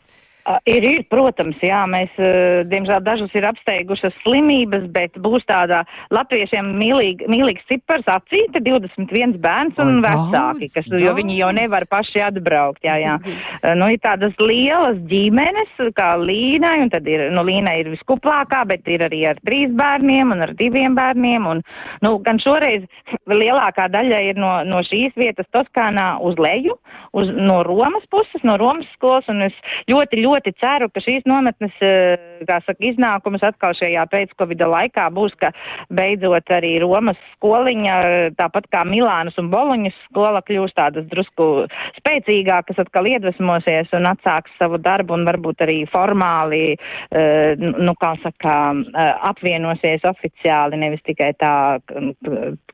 Ir, 0.68 0.84
ir, 0.84 0.98
protams, 1.08 1.56
jā, 1.64 1.78
mēs, 1.88 2.12
uh, 2.20 2.60
diemžēl, 2.68 3.00
dažus 3.04 3.32
ir 3.32 3.46
apsteigušas 3.48 4.12
slimības, 4.20 4.82
bet 4.92 5.16
būs 5.24 5.46
tādā 5.48 5.80
latviešiem 6.12 6.66
mīlīg, 6.76 7.22
mīlīgs 7.32 7.64
cipars 7.70 8.04
acīta 8.12 8.60
21 8.60 9.38
bērns 9.40 9.80
un 9.80 9.94
oh, 9.94 10.02
vecāki, 10.04 10.68
kas, 10.74 10.84
daudz. 10.90 11.00
jo 11.00 11.14
viņi 11.16 11.38
jau 11.38 11.48
nevar 11.56 11.86
paši 11.88 12.20
atbraukt, 12.26 12.82
jā, 12.84 12.98
jā. 13.00 13.14
Uh, 13.24 13.72
nu, 13.80 13.88
ir 13.94 14.02
tādas 14.04 14.36
lielas 14.42 15.00
ģimenes, 15.08 15.72
kā 15.96 16.10
Līnai, 16.20 16.74
un 16.84 16.92
tad 16.92 17.08
ir, 17.08 17.24
nu, 17.32 17.46
Līna 17.48 17.78
ir 17.80 17.88
viskuplākā, 17.94 18.66
bet 18.68 18.84
ir 18.92 19.06
arī 19.08 19.22
ar 19.32 19.40
trīs 19.48 19.72
bērniem 19.72 20.36
un 20.36 20.44
ar 20.44 20.52
diviem 20.60 20.92
bērniem, 20.98 21.48
un, 21.54 21.64
nu, 22.04 22.14
gan 22.26 22.42
šoreiz 22.44 22.84
lielākā 23.32 23.88
daļa 23.96 24.20
ir 24.28 24.44
no, 24.44 24.52
no 24.68 24.84
šīs 24.84 25.16
vietas 25.16 25.48
Toskānā 25.56 26.18
uz 26.20 26.36
leju, 26.36 26.76
uz, 27.16 27.32
no 27.32 27.62
Romas 27.64 28.04
puses, 28.12 28.44
no 28.44 28.58
Romas 28.60 28.92
skolas, 28.98 29.24
un 29.32 29.46
es 29.48 29.56
ļoti, 29.88 30.20
ļoti 30.20 30.33
ļoti 30.34 30.54
ceru, 30.58 30.88
ka 30.90 31.02
šīs 31.02 31.26
nometnes, 31.28 31.74
eh, 31.80 32.42
kā 32.48 32.58
saka, 32.66 32.80
iznākums 32.82 33.42
atkal 33.46 33.74
šajā 33.78 34.04
pēc-covida 34.10 34.66
laikā 34.68 35.06
būs, 35.14 35.34
ka 35.38 35.52
beidzot 35.90 36.50
arī 36.50 36.80
Romas 36.82 37.18
skoliņa, 37.34 38.34
tāpat 38.38 38.68
kā 38.72 38.84
Milānas 38.88 39.38
un 39.38 39.50
Boloņas 39.50 39.94
skola 40.08 40.42
kļūs 40.42 40.74
tādas 40.74 41.06
drusku 41.10 41.66
spēcīgākas, 42.00 42.80
atkal 42.82 43.06
iedvesmosies 43.06 43.92
un 43.94 44.08
atsāks 44.10 44.52
savu 44.58 44.78
darbu 44.78 45.14
un 45.14 45.24
varbūt 45.28 45.64
arī 45.66 45.78
formāli, 45.90 46.76
eh, 47.10 47.54
nu, 47.56 47.94
kā 48.00 48.14
saka, 48.22 48.74
eh, 48.74 49.14
apvienosies 49.30 50.02
oficiāli, 50.04 50.78
nevis 50.78 51.02
tikai 51.06 51.32
tā 51.38 51.54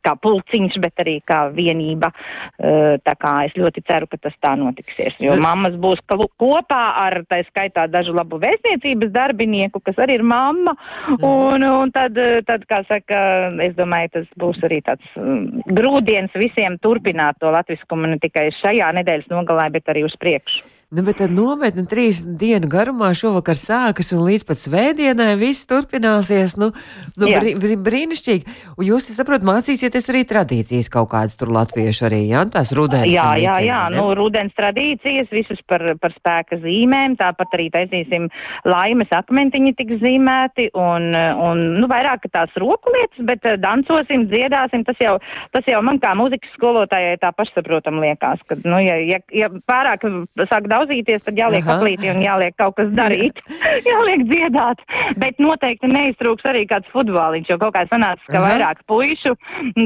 kā 0.00 0.17
pulciņš, 0.17 0.81
bet 0.81 0.95
arī 1.02 1.21
kā 1.23 1.52
vienība. 1.52 2.11
Tā 2.59 3.14
kā 3.21 3.33
es 3.47 3.52
ļoti 3.52 3.83
ceru, 3.87 4.07
ka 4.07 4.17
tas 4.17 4.35
tā 4.43 4.57
notiksies, 4.57 5.14
jo 5.21 5.37
mammas 5.40 5.75
būs 5.81 6.00
kopā 6.09 6.81
ar, 7.05 7.23
tā 7.29 7.40
skaitā 7.50 7.87
dažu 7.90 8.14
labu 8.16 8.40
vēstniecības 8.42 9.12
darbinieku, 9.14 9.83
kas 9.85 10.00
arī 10.00 10.19
ir 10.21 10.26
mamma. 10.26 10.75
Mhm. 11.11 11.25
Un, 11.26 11.69
un 11.83 11.95
tad, 11.95 12.19
tad, 12.49 12.66
kā 12.71 12.83
saka, 12.88 13.21
es 13.66 13.76
domāju, 13.78 14.14
tas 14.19 14.35
būs 14.40 14.62
arī 14.66 14.80
tāds 14.87 15.07
mm, 15.19 15.66
grūdienis 15.76 16.37
visiem 16.40 16.78
turpināt 16.83 17.40
to 17.40 17.52
latviskumu 17.52 18.11
ne 18.11 18.21
tikai 18.23 18.50
šajā 18.62 18.92
nedēļas 19.00 19.30
nogalē, 19.33 19.71
bet 19.76 19.90
arī 19.92 20.07
uz 20.09 20.16
priekšu. 20.21 20.79
Nu, 20.90 21.04
bet 21.06 21.20
tad 21.20 21.30
nometne 21.30 21.85
trīs 21.87 22.25
dienu 22.26 22.66
garumā 22.66 23.12
šovakar 23.14 23.54
sākas 23.54 24.09
un 24.11 24.25
līdz 24.26 24.42
pat 24.49 24.59
svētdienai 24.59 25.37
viss 25.38 25.62
turpināsies. 25.70 26.56
Nu, 26.59 26.73
nu 27.14 27.28
brī, 27.30 27.52
brī, 27.62 27.76
brīnišķīgi. 27.78 28.54
Un 28.75 28.88
jūs, 28.88 29.06
es 29.12 29.20
saprotu, 29.20 29.47
mācīsieties 29.47 30.11
arī 30.11 30.25
tradīcijas 30.26 30.90
kaut 30.90 31.12
kādas 31.12 31.38
tur 31.38 31.52
latviešu 31.54 32.09
arī, 32.09 32.18
jā, 32.32 32.42
tās 32.50 32.73
rudens. 32.75 33.06
Jā, 33.06 33.28
jā, 33.38 33.54
jā, 33.62 33.85
ne? 33.94 34.00
nu, 34.00 34.09
rudens 34.18 34.50
tradīcijas, 34.59 35.30
visus 35.30 35.61
par, 35.70 35.85
par 36.02 36.16
spēka 36.16 36.59
zīmēm, 36.64 37.14
tāpat 37.23 37.54
arī 37.54 37.68
taisīsim 37.76 38.26
laimes 38.66 39.14
akmentiņi 39.14 39.75
tik 39.78 39.94
zīmēti 40.02 40.73
un, 40.75 41.14
un, 41.14 41.64
nu, 41.78 41.87
vairāk 41.94 42.26
tās 42.35 42.50
roku 42.59 42.90
lietas, 42.97 43.23
bet 43.30 43.47
eh, 43.47 43.61
dancosim, 43.62 44.26
dziedāsim, 44.35 44.82
tas 44.90 44.99
jau, 45.06 45.14
tas 45.54 45.70
jau 45.70 45.78
man 45.87 46.02
kā 46.02 46.16
muzikas 46.18 46.50
skolotājai 46.59 47.14
tā 47.23 47.30
pašsaprotam 47.38 48.02
liekas, 48.02 48.42
ka, 48.50 48.59
nu, 48.66 48.82
ja, 48.82 48.99
ja, 49.06 49.23
ja 49.30 49.54
pārāk 49.70 50.11
sāk 50.50 50.66
daudz 50.66 50.79
rauzīties, 50.80 51.25
tad 51.26 51.38
jāliek 51.38 51.66
aplīti 51.68 52.10
un 52.12 52.22
jāliek 52.25 52.56
kaut 52.58 52.76
kas 52.78 52.90
darīt. 52.96 53.40
jāliek 53.90 54.25
dziedāt. 54.30 54.82
Bet 55.20 55.40
noteikti 55.42 55.90
neiztrūks 55.90 56.46
arī 56.50 56.64
kāds 56.70 56.88
futboliņš, 56.94 57.52
jo 57.52 57.58
kaut 57.62 57.75
kā 57.76 57.84
sanāca, 57.90 58.22
ka 58.30 58.38
Aha. 58.38 58.46
vairāk 58.46 58.82
puišu, 58.90 59.34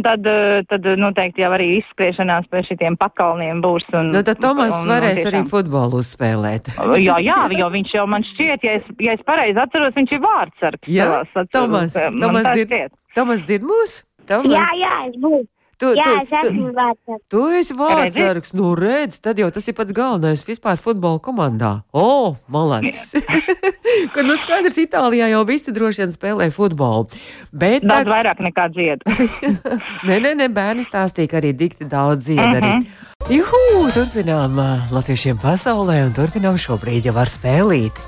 tad, 0.07 0.27
eh, 0.31 0.63
tad 0.71 0.89
noteikti 1.01 1.45
jau 1.45 1.53
arī 1.57 1.71
izskriešanās 1.81 2.49
pie 2.53 2.65
šitiem 2.69 2.99
pakalniem 3.01 3.63
būs. 3.65 3.87
Un, 3.95 4.13
nu, 4.15 4.25
tad 4.27 4.41
Tomas 4.43 4.81
un, 4.81 4.91
varēs 4.93 5.23
un, 5.25 5.31
arī 5.33 5.45
futbolu 5.51 6.01
uzspēlēt. 6.03 6.75
jā, 7.03 7.19
jā, 7.25 7.41
jo 7.59 7.71
viņš 7.75 7.97
jau 7.99 8.07
man 8.11 8.27
šķiet, 8.33 8.67
ja 8.67 8.79
es, 8.81 8.91
ja 9.03 9.17
es 9.19 9.25
pareizi 9.27 9.61
atceros, 9.61 9.95
viņš 9.99 10.17
ir 10.17 10.25
vārdsargs. 10.25 10.91
Jā, 10.91 11.11
Tomas, 11.55 11.97
Tomas 11.97 12.51
dzird, 12.53 12.95
Tomas 13.15 13.47
dzird 13.47 13.67
mūs? 13.69 14.03
Tomas? 14.29 14.55
Jā, 14.57 14.69
jā, 14.81 14.95
es 15.11 15.19
būšu. 15.21 15.54
Tu, 15.81 15.91
Jā, 15.99 16.05
tu, 16.05 16.15
es 16.23 16.33
esmu 16.41 16.71
vārdsargs. 16.75 17.25
Tu 17.33 17.43
esi 17.59 17.77
vārdsargs, 17.79 18.55
nu 18.55 18.73
redz, 18.79 19.19
tad 19.25 19.41
jau 19.41 19.49
tas 19.55 19.67
ir 19.69 19.77
pats 19.77 19.95
galvenais 19.97 20.45
vispār 20.47 20.79
futbola 20.81 21.21
komandā. 21.23 21.73
O, 21.93 22.05
oh, 22.05 22.37
malacis! 22.49 23.15
Kad 24.15 24.27
nu 24.27 24.37
skaidrs, 24.39 24.79
Itālijā 24.83 25.29
jau 25.33 25.43
visi 25.49 25.75
droši 25.75 26.05
vien 26.05 26.15
spēlē 26.15 26.49
futbolu. 26.55 27.11
Bet 27.53 27.87
daudz 27.87 28.09
tā... 28.09 28.15
vairāk 28.15 28.43
nekā 28.47 28.69
dzied. 28.75 29.05
nē, 30.09 30.19
nē, 30.19 30.35
nē, 30.43 30.51
bērni 30.55 30.87
stāstīja, 30.87 31.31
ka 31.31 31.41
arī 31.43 31.55
dikti 31.59 31.89
daudz 31.91 32.29
dzied 32.29 32.39
uh 32.39 32.51
-huh. 32.51 32.61
arī. 32.63 32.73
Mhm. 32.75 33.03
Juhu, 33.35 33.91
turpinām 33.95 34.59
latviešiem 34.93 35.39
pasaulē 35.41 36.05
un 36.07 36.13
turpinām 36.13 36.59
šobrīd 36.61 37.07
jau 37.09 37.17
ar 37.17 37.31
spēlīt. 37.31 38.03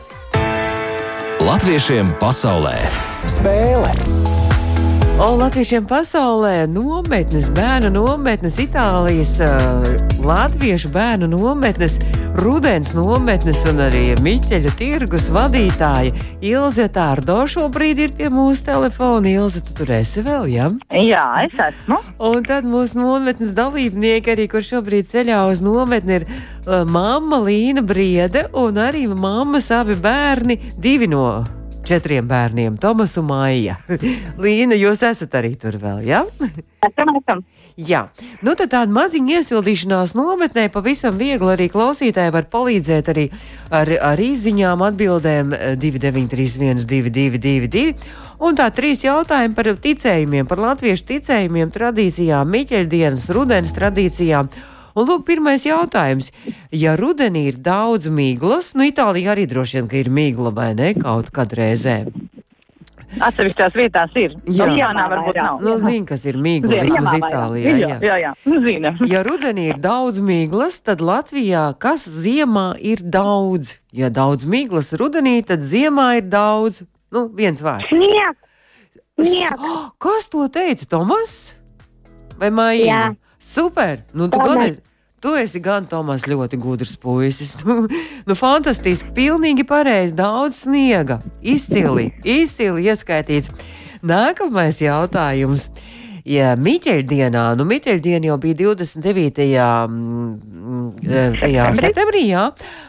Latviešiem 1.40 2.14
pasaulē 2.20 2.76
spēle! 3.26 4.45
Un 5.16 5.38
latviešiem 5.40 5.86
pasaulē 5.88 6.66
nometnes, 6.68 7.46
bērnu 7.56 7.88
nometnes, 7.94 8.58
Itālijas, 8.60 9.38
uh, 9.40 9.86
latviešu 10.20 10.90
bērnu 10.92 11.30
nometnes, 11.32 11.96
rudens 12.42 12.92
nometnes 12.92 13.62
un 13.70 13.80
arī 13.86 14.10
Miķeļa 14.20 14.74
tirgus 14.76 15.30
vadītāja 15.32 16.12
Ilze 16.44 16.90
Tārdo 16.92 17.38
šobrīd 17.48 18.04
ir 18.04 18.14
pie 18.20 18.28
mūsu 18.28 18.68
telefona. 18.68 19.32
Ilze, 19.32 19.64
tu 19.64 19.72
tur 19.80 19.96
esi 19.96 20.20
vēl, 20.20 20.52
jā? 20.52 20.68
Jā, 20.92 21.26
es 21.48 21.66
esmu. 21.70 22.02
Un 22.20 22.44
tad 22.44 22.68
mūsu 22.68 23.00
nometnes 23.00 23.56
dalībnieki, 23.56 24.36
arī 24.36 24.50
kur 24.52 24.68
šobrīd 24.68 25.08
ceļā 25.16 25.46
uz 25.48 25.64
nometni, 25.64 26.20
ir 26.20 26.28
uh, 26.28 26.84
mamma 26.84 27.40
Līna 27.48 27.80
Briede 27.80 28.50
un 28.52 28.84
arī 28.84 29.08
mammas 29.08 29.72
abi 29.72 29.96
bērni, 29.96 30.60
divi 30.76 31.08
no 31.08 31.30
četriem 31.86 32.26
bērniem, 32.28 32.76
Tomas 32.82 33.16
un 33.20 33.30
Maija. 33.30 33.78
Līna, 34.42 34.76
jūs 34.78 35.04
esat 35.06 35.36
arī 35.38 35.54
tur 35.60 35.78
vēl, 35.80 36.02
jā? 36.06 36.24
Esam, 36.86 37.14
esam. 37.18 37.44
Jā, 37.76 38.06
nu 38.40 38.54
tad 38.56 38.70
tāda 38.72 38.88
maziņa 38.88 39.40
iesildīšanās 39.40 40.14
nometnē 40.16 40.70
pavisam 40.72 41.18
viegli 41.20 41.50
arī 41.52 41.66
klausītāji 41.68 42.32
var 42.32 42.46
palīdzēt 42.48 43.10
arī 43.12 43.26
ar, 43.68 43.90
ar 44.12 44.22
izziņām, 44.22 44.84
atbildēm 44.86 45.52
eh, 45.52 45.74
2931, 45.82 46.86
222. 46.88 48.14
Un 48.46 48.56
tā 48.56 48.70
trīs 48.72 49.04
jautājumi 49.04 49.56
par 49.56 49.68
ticējumiem, 49.84 50.48
par 50.48 50.62
latviešu 50.64 51.04
ticējumiem, 51.10 51.74
tradīcijām, 51.74 52.48
miķeļdienas, 52.56 53.28
rudens 53.36 53.76
tradīcijām. 53.76 54.48
Un 54.96 55.04
lūk, 55.04 55.26
pirmais 55.28 55.66
jautājums. 55.66 56.30
Ja 56.72 56.94
rudenī 56.96 57.46
ir 57.50 57.58
daudz 57.60 58.08
miglas, 58.08 58.72
nu 58.72 58.86
Itālijā 58.88 59.34
arī 59.34 59.44
droši 59.50 59.82
vien, 59.82 59.90
ka 59.90 59.98
ir 60.00 60.08
migla 60.08 60.54
vai 60.56 60.70
ne 60.78 60.94
kaut 60.96 61.28
kad 61.36 61.52
reizē. 61.52 61.98
Atsevišķās 63.22 63.76
vietās 63.76 64.16
ir. 64.18 64.34
Jā. 64.48 64.66
Okeānā 64.66 65.04
varbūt 65.12 65.36
nav. 65.38 65.60
Nu, 65.64 65.76
zin, 65.80 66.04
kas 66.08 66.24
ir 66.26 66.36
Zinu. 66.36 66.68
vismaz 66.72 67.14
Itālijā. 67.20 67.74
Jā. 67.80 67.98
jā, 68.02 68.16
jā. 68.24 68.32
Nu, 68.48 68.60
zina. 68.64 68.92
Ja 69.12 69.22
rudenī 69.24 69.68
ir 69.72 69.80
daudz 69.80 70.18
miglas, 70.20 70.80
tad 70.84 71.04
Latvijā 71.04 71.68
kas 71.80 72.08
ziemā 72.08 72.74
ir 72.80 73.04
daudz? 73.04 73.76
Ja 73.92 74.10
daudz 74.10 74.44
miglas 74.44 74.92
rudenī, 74.96 75.38
tad 75.46 75.64
ziemā 75.64 76.16
ir 76.20 76.28
daudz. 76.32 76.82
Nu, 77.12 77.28
viens 77.32 77.62
vārds. 77.64 77.88
Snieg. 77.92 78.40
Snieg. 79.20 79.60
Oh, 79.60 79.92
kas 80.02 80.28
to 80.32 80.48
teica, 80.52 80.88
Tomas? 80.96 81.56
Vai 82.40 82.50
Maija? 82.52 82.84
Jā. 82.84 83.04
Super! 83.46 84.02
Nu, 84.12 84.26
tu, 84.28 84.40
gan 84.42 84.64
esi, 84.66 84.80
tu 85.26 85.34
esi 85.34 85.58
gan 85.58 85.88
Tomas 85.90 86.28
ļoti 86.30 86.58
gudrs 86.62 86.94
puisis. 87.02 87.56
Nu, 87.66 87.88
nu, 88.28 88.34
fantastiski, 88.38 89.10
pilnīgi 89.16 89.64
pareizi, 89.66 90.14
daudz 90.14 90.62
sniega. 90.62 91.18
Izcili, 91.42 92.12
izcili 92.22 92.86
ieskaitīts. 92.86 93.50
Nākamais 94.06 94.78
jautājums. 94.84 95.70
Ja 96.26 96.56
Miķeļdienā, 96.58 97.42
nu 97.58 97.66
Miķeļdiena 97.70 98.30
jau 98.32 98.36
bija 98.42 98.58
29. 98.60 99.44
mm, 99.86 100.86
eh, 101.06 101.36
tajā 101.38 101.66
Septembrī. 101.78 102.24
jā, 102.26 102.48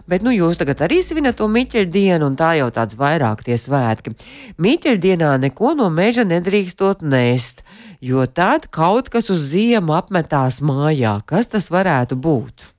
bet 0.10 0.26
nu 0.26 0.34
jūs 0.34 0.58
tagad 0.58 0.82
arī 0.86 1.04
svinat 1.06 1.38
to 1.38 1.46
Miķeļdienu, 1.54 2.26
un 2.26 2.38
tā 2.38 2.56
jau 2.58 2.72
tāds 2.74 2.98
vairāk 2.98 3.46
tie 3.46 3.58
svētki. 3.62 4.16
Miķeļdienā 4.58 5.36
neko 5.46 5.76
no 5.78 5.90
meža 5.94 6.26
nedrīkstot 6.26 7.06
nēst, 7.06 7.62
jo 8.02 8.26
tad 8.28 8.68
kaut 8.74 9.10
kas 9.14 9.30
uz 9.34 9.50
ziemu 9.52 9.96
apmetās 9.98 10.62
mājā. 10.62 11.18
Kas 11.26 11.50
tas 11.52 11.70
varētu 11.74 12.18
būt? 12.20 12.72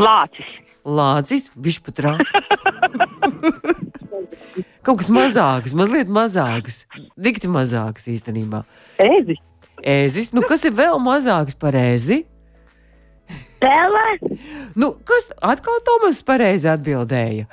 Lācis. 0.00 0.56
Lācis, 0.84 1.50
višpatrā. 1.60 2.16
Kaut 4.80 5.02
kas 5.02 5.10
mazāks, 5.12 5.74
mazliet 5.76 6.08
mazāks, 6.08 6.86
dikti 7.20 7.50
mazāks 7.52 8.08
īstenībā. 8.08 8.62
Ezi. 9.04 9.36
Ēzis, 9.80 10.32
nu 10.36 10.44
kas 10.48 10.64
ir 10.68 10.72
vēl 10.76 10.96
mazāks 11.04 11.56
par 11.60 11.76
ēzi? 11.76 12.22
Pele. 13.60 14.06
Nu, 14.72 14.94
kas 15.04 15.28
atkal 15.44 15.82
Tomas 15.84 16.22
pareizi 16.24 16.68
atbildēja? 16.72 17.46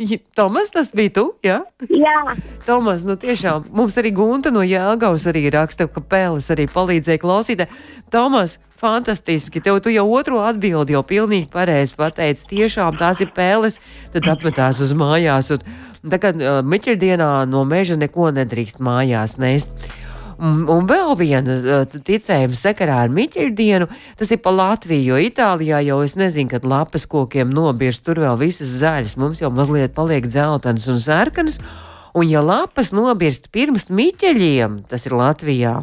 Ja, 0.00 0.16
Tomas, 0.34 0.70
tas 0.72 0.88
bija 0.96 1.12
tu, 1.12 1.22
jā? 1.44 1.58
Jā. 1.92 2.32
Tomas, 2.64 3.02
nu 3.04 3.18
tiešām 3.20 3.66
mums 3.76 3.98
arī 4.00 4.14
Gunta 4.16 4.48
no 4.48 4.62
Jāgaus 4.64 5.26
arī 5.28 5.42
raksta, 5.52 5.90
ka 5.92 6.00
Pēlis 6.00 6.48
arī 6.54 6.64
palīdzēja 6.72 7.20
klausītē. 7.20 7.66
Tomas, 8.08 8.56
fantastiski, 8.80 9.60
tev 9.60 9.82
tu 9.84 9.92
jau 9.92 10.06
otro 10.08 10.40
atbildi 10.40 10.96
jau 10.96 11.02
pilnīgi 11.04 11.50
pareizi 11.52 11.98
pateici. 12.00 12.48
Tiešām 12.54 12.96
tās 12.96 13.20
ir 13.20 13.28
Pēlis, 13.36 13.76
tad 14.14 14.24
apmetās 14.32 14.80
uz 14.80 14.96
mājās. 14.96 15.52
Un, 15.52 15.68
tā 16.08 16.22
kā 16.22 16.32
uh, 16.32 16.62
Miķerdienā 16.64 17.28
no 17.50 17.66
meža 17.68 18.00
neko 18.00 18.32
nedrīkst 18.40 18.80
mājās 18.80 19.36
nest. 19.36 19.76
Un, 20.40 20.62
un 20.72 20.86
vēl 20.88 21.10
viena 21.20 21.56
uh, 21.58 21.82
ticējuma 21.84 22.56
sakarā 22.56 23.02
ar 23.04 23.10
Miķeļdienu, 23.12 23.90
tas 24.16 24.30
ir 24.32 24.40
pa 24.40 24.52
Latviju, 24.54 25.12
jo 25.12 25.18
Itālijā 25.20 25.82
jau 25.84 25.98
es 26.00 26.16
nezinu, 26.16 26.48
kad 26.48 26.64
lapas 26.64 27.04
kokiem 27.10 27.52
nobirst, 27.52 28.06
tur 28.06 28.22
vēl 28.22 28.38
visas 28.40 28.72
zaļas, 28.80 29.18
mums 29.20 29.42
jau 29.42 29.50
mazliet 29.52 29.92
paliek 29.96 30.24
dzeltenas 30.30 30.88
un 30.88 31.02
sarkanas. 31.02 31.60
Un 32.16 32.26
ja 32.26 32.40
lapas 32.42 32.88
nobirst 32.96 33.50
pirms 33.52 33.90
Miķeļiem, 33.92 34.80
tas 34.88 35.04
ir 35.06 35.18
Latvijā, 35.18 35.74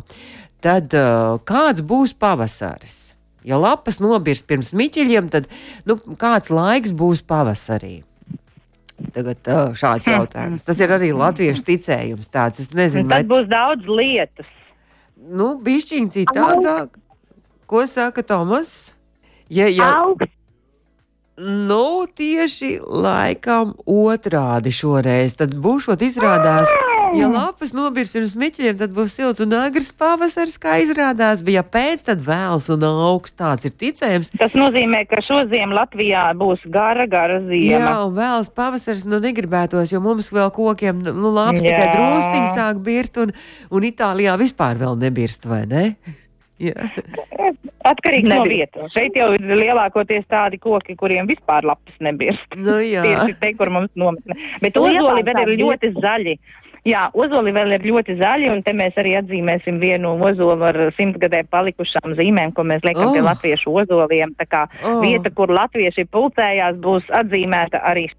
tad 0.65 0.97
uh, 0.97 1.37
kāds 1.45 1.85
būs 1.85 2.17
pavasaris? 2.17 2.97
Ja 3.47 3.61
lapas 3.61 4.01
nobirst 4.03 4.49
pirms 4.49 4.73
Miķeļiem, 4.73 5.29
tad 5.31 5.47
nu, 5.87 6.01
kāds 6.19 6.49
laiks 6.51 6.97
būs 6.97 7.21
pavasarī? 7.29 8.01
Tagad 9.13 9.49
uh, 9.53 9.71
šāds 9.77 10.09
jautājums. 10.09 10.65
Tas 10.65 10.79
ir 10.81 10.91
arī 10.91 11.13
latviešu 11.13 11.63
ticējums. 11.67 12.31
Tāds, 12.33 12.63
es 12.63 12.73
nezinu, 12.73 13.05
vai 13.11 13.21
Tad 13.21 13.29
būs 13.29 13.49
daudz 13.51 13.85
lietas. 13.85 14.49
Nu, 15.27 15.53
bišķiņ 15.63 16.09
citādāk. 16.15 16.97
Ko 17.67 17.83
saka 17.87 18.23
Tomas? 18.23 18.95
Ja, 19.51 19.67
ja, 19.67 19.91
Augsts. 20.03 20.33
nu, 21.37 22.07
tieši 22.07 22.77
laikam 22.83 23.73
otrādi 23.83 24.71
šoreiz. 24.71 25.35
Tad 25.39 25.55
būšot 25.55 26.03
izrādās, 26.07 26.71
ja 27.15 27.27
lapas 27.31 27.71
nobirst 27.75 28.15
pirms 28.15 28.33
miķļiem, 28.39 28.77
tad 28.79 28.93
būs 28.95 29.15
silts 29.17 29.43
un 29.43 29.55
agrs 29.57 29.89
pavasaris, 29.97 30.57
kā 30.61 30.77
izrādās. 30.83 31.43
Bija 31.47 31.63
pēc, 31.63 32.03
tad 32.09 32.23
vēls 32.25 32.69
un 32.73 32.85
augsts. 32.87 33.37
Tāds 33.37 33.67
ir 33.69 33.73
ticējums. 33.77 34.31
Tas 34.39 34.55
nozīmē, 34.57 35.03
ka 35.09 35.21
šodien 35.25 35.75
Latvijā 35.77 36.25
būs 36.37 36.63
gara, 36.73 37.05
gara 37.09 37.39
Jā, 37.39 37.47
ziema. 37.51 37.95
un 38.07 38.15
vēls 38.17 38.49
pavasaris 38.57 39.05
nu 39.07 39.21
negribētos, 39.23 39.93
jo 39.93 40.01
mums 40.03 40.31
vēl 40.33 40.49
kokiem 40.55 41.03
nu, 41.05 41.31
lapas 41.31 41.61
Jā. 41.61 41.73
tikai 41.73 41.89
drusciņi 41.93 42.53
sāk 42.55 42.81
birt, 42.83 43.21
un, 43.21 43.35
un 43.69 43.91
Itālijā 43.91 44.37
vispār 44.41 44.79
vēl 44.81 44.97
nebirst, 45.05 45.45
vai 45.49 45.65
ne? 45.69 45.85
Jā. 46.57 46.87
Atkarīgi 47.85 48.29
no 48.31 48.41
vietas. 48.49 48.89
Šeit 48.95 49.15
jau 49.17 49.29
ir 49.37 49.43
lielākoties 49.45 50.25
tādi 50.31 50.57
koki, 50.61 50.95
kuriem 50.97 51.29
vispār 51.29 51.67
lapas 51.69 51.99
nebirst. 52.03 52.57
Nu, 52.57 52.79
jā. 52.81 53.03
Tieši 53.05 53.35
te, 53.41 53.51
kur 53.59 53.69
mums 53.73 53.93
nometne. 53.99 54.37
Bet 54.63 54.79
ozoli 54.81 55.21
vēl 55.27 55.43
ir 55.43 55.53
ļoti 55.61 55.93
zaļi. 56.01 56.33
Jā, 56.85 57.07
ozoli 57.17 57.53
vēl 57.55 57.73
ir 57.77 57.87
ļoti 57.89 58.17
zaļi, 58.19 58.51
un 58.53 58.61
te 58.65 58.73
mēs 58.77 58.97
arī 59.01 59.15
atzīmēsim 59.19 59.79
vienu 59.81 60.13
ozolu 60.23 60.67
ar 60.67 60.79
simtgadē 60.97 61.43
palikušām 61.49 62.15
zīmēm, 62.19 62.53
ko 62.53 62.67
mēs 62.67 62.85
liekam 62.85 63.09
oh. 63.09 63.15
pie 63.15 63.25
latviešu 63.25 63.73
ozoliem. 63.81 64.35
Tā 64.37 64.45
kā 64.49 64.63
oh. 64.83 65.01
vieta, 65.01 65.33
kur 65.33 65.51
latvieši 65.53 66.07
pulcējās, 66.11 66.79
būs 66.83 67.09
atzīmēta 67.23 67.81
arī. 67.87 68.09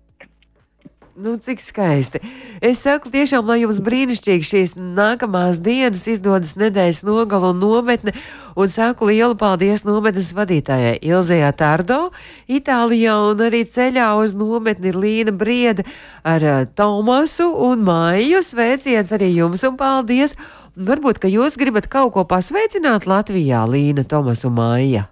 Nu, 1.18 1.34
cik 1.34 1.58
skaisti. 1.58 2.20
Es 2.62 2.78
saku, 2.84 3.10
tiešām, 3.10 3.48
lai 3.50 3.56
jums 3.64 3.80
brīnišķīgi 3.82 4.46
šīs 4.46 4.74
nākamās 4.78 5.58
dienas 5.58 6.04
izdodas 6.06 6.52
nedēļas 6.54 7.00
nogala 7.08 7.50
un 7.50 7.58
nometne. 7.58 8.14
Un 8.54 8.70
saku 8.70 9.08
lielu 9.08 9.34
paldies 9.38 9.82
nometnes 9.82 10.30
vadītājai 10.38 11.00
Ilzijā 11.02 11.50
Tardo, 11.58 12.12
Itālijā 12.46 13.16
un 13.32 13.42
arī 13.48 13.64
ceļā 13.66 14.12
uz 14.22 14.38
nometni 14.38 14.92
ir 14.92 15.00
Līna 15.02 15.34
Brieda 15.34 15.82
ar 16.22 16.46
uh, 16.46 16.62
Tomasu 16.78 17.50
un 17.66 17.82
Maiju. 17.82 18.44
Sveiciens 18.46 19.10
arī 19.18 19.32
jums 19.40 19.66
un 19.66 19.74
paldies! 19.80 20.38
Varbūt, 20.78 21.18
ka 21.18 21.26
jūs 21.26 21.58
gribat 21.58 21.90
kaut 21.90 22.14
ko 22.14 22.28
pasveicināt 22.30 23.10
Latvijā, 23.10 23.66
Līna, 23.66 24.06
Tomas 24.06 24.46
un 24.46 24.54
Maija. 24.62 25.08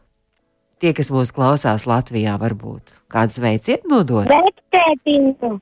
Tie, 0.79 0.95
kas 0.95 1.11
mūs 1.11 1.35
klausās 1.35 1.91
Latvijā, 1.91 2.39
varbūt 2.39 3.01
kāds 3.11 3.43
veiciet 3.43 3.91
nodot. 3.91 4.31
Vectētiņu. 4.31 5.57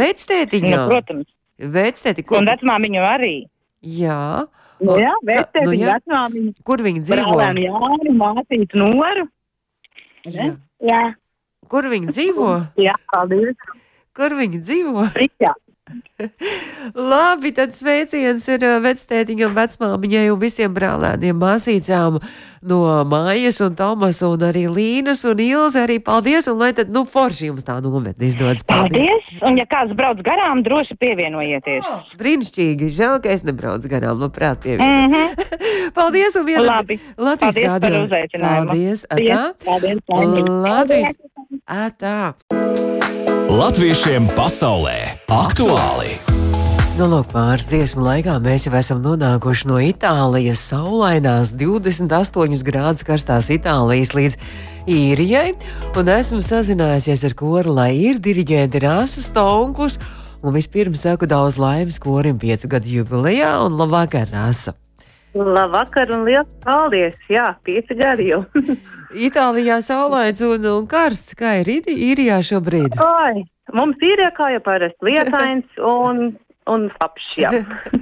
Vectētiņā. 0.00 0.76
Nu, 0.76 0.88
protams, 0.90 1.28
Vectēti, 1.60 2.24
kur, 2.24 2.38
un 2.40 2.48
vecmāmiņu 2.48 3.04
arī. 3.04 3.34
jā, 3.84 4.46
Nu, 4.80 4.94
jā, 4.96 5.10
nu, 5.12 5.26
vērtēsim 5.28 5.74
jā. 5.76 5.96
vecmāmiņu, 5.98 6.52
kur 6.64 6.80
viņi 6.80 7.02
dzīvo? 7.04 7.24
brālēnu 7.34 7.64
Jāni, 7.66 8.12
māsīt 8.16 8.76
Noru. 8.80 9.26
Jā. 10.24 10.46
Jā. 10.88 11.00
Kur 11.68 11.84
viņi 11.92 12.08
dzīvo? 12.14 12.46
Jā, 12.80 12.94
paldies. 13.12 13.56
Kur 14.16 14.32
viņi 14.38 14.62
dzīvo? 14.64 15.04
Riķā. 15.20 15.52
Labi, 17.12 17.52
tad 17.56 17.72
sveiciens 17.74 18.44
ir 18.52 18.64
vectētiņam, 18.84 19.54
vecmāmiņai 19.56 20.26
un 20.32 20.40
visiem 20.40 20.74
brālēniem, 20.76 21.36
māsīcām 21.40 22.18
no 22.70 22.80
Mājas 23.08 23.60
un 23.64 23.76
Tomas 23.78 24.20
un 24.26 24.44
arī 24.44 24.66
Līnas 24.68 25.24
un 25.28 25.40
Ilze. 25.40 25.80
Arī 25.84 25.98
paldies, 26.04 26.48
un 26.50 26.60
lai 26.60 26.72
tad, 26.76 26.92
nu, 26.92 27.06
forši 27.08 27.50
jums 27.50 27.64
tā 27.66 27.78
nometne 27.84 28.28
izdodas. 28.28 28.64
Paldies! 28.68 29.30
Un 29.46 29.56
ja 29.60 29.64
kāds 29.70 29.96
brauc 29.96 30.20
garām, 30.26 30.62
droši 30.66 30.96
pievienojieties. 31.00 31.86
Oh, 31.88 32.04
brīnišķīgi, 32.20 32.90
žēl, 32.98 33.18
ka 33.24 33.32
es 33.32 33.44
nebraucu 33.46 33.90
garām, 33.92 34.20
labprāt 34.20 34.62
pievienojos. 34.64 34.88
Mm 35.00 35.12
-hmm. 35.12 35.92
paldies 35.94 36.36
un 36.36 36.44
vienu 36.46 36.64
Labi. 36.64 36.98
Latvijas 37.16 37.54
Paldies 37.54 37.80
par 37.80 37.90
rādio. 37.90 38.04
uzaicinājumu. 38.04 38.66
Paldies, 38.66 39.06
Paldies, 39.06 39.30
atā. 39.30 39.64
paldies, 39.64 39.98
paldies. 40.06 40.48
Latvijas, 40.48 41.16
atā. 41.66 42.59
Latviešiem 43.50 44.28
pasaulē 44.38 45.18
aktuāli! 45.26 46.12
Nu, 46.94 47.08
lūk, 47.10 47.32
pāris 47.32 47.66
dziesmu 47.66 48.04
laikā 48.04 48.36
mēs 48.44 48.68
jau 48.68 48.72
esam 48.78 49.00
nonākuši 49.02 49.66
no 49.66 49.80
Itālijas 49.82 50.62
saulainās 50.70 51.50
28 51.58 52.62
grādus 52.62 53.02
karstās 53.08 53.48
Itālijas 53.50 54.14
līdz 54.14 54.36
īrijai, 54.94 55.56
un 55.98 56.12
esmu 56.14 56.38
sazinājusies 56.46 57.26
ar 57.26 57.34
koru, 57.40 57.74
lai 57.80 57.90
ir 57.98 58.22
diriģenti 58.22 58.84
Rāsu 58.86 59.24
Stonkus, 59.26 59.98
un 60.46 60.54
vispirms 60.54 61.02
saku 61.02 61.26
daudz 61.26 61.58
laimes 61.58 61.98
korim 61.98 62.38
piecu 62.38 62.70
gadu 62.70 63.00
jubilejā, 63.00 63.56
un 63.66 63.74
labvakar, 63.82 64.30
Rāsa! 64.30 64.78
Labvakar 65.34 66.10
un 66.10 66.24
liels 66.26 66.50
paldies! 66.64 67.14
Jā, 67.30 67.52
pieci 67.66 67.94
gadi 67.98 68.30
jau. 68.32 68.42
Itālijā 69.26 69.80
saulains 69.82 70.42
un, 70.46 70.66
un 70.70 70.86
karsts, 70.90 71.34
kā 71.38 71.60
ir 71.62 71.70
īrijā 71.70 72.40
šobrīd? 72.46 72.98
Ai, 73.02 73.44
mums 73.74 73.98
ir 74.06 74.22
kā 74.36 74.52
jau 74.54 74.62
parasti 74.66 75.06
lietains 75.06 75.82
un, 75.82 76.32
un 76.70 76.88
apš, 77.02 77.28
jā. 77.38 77.50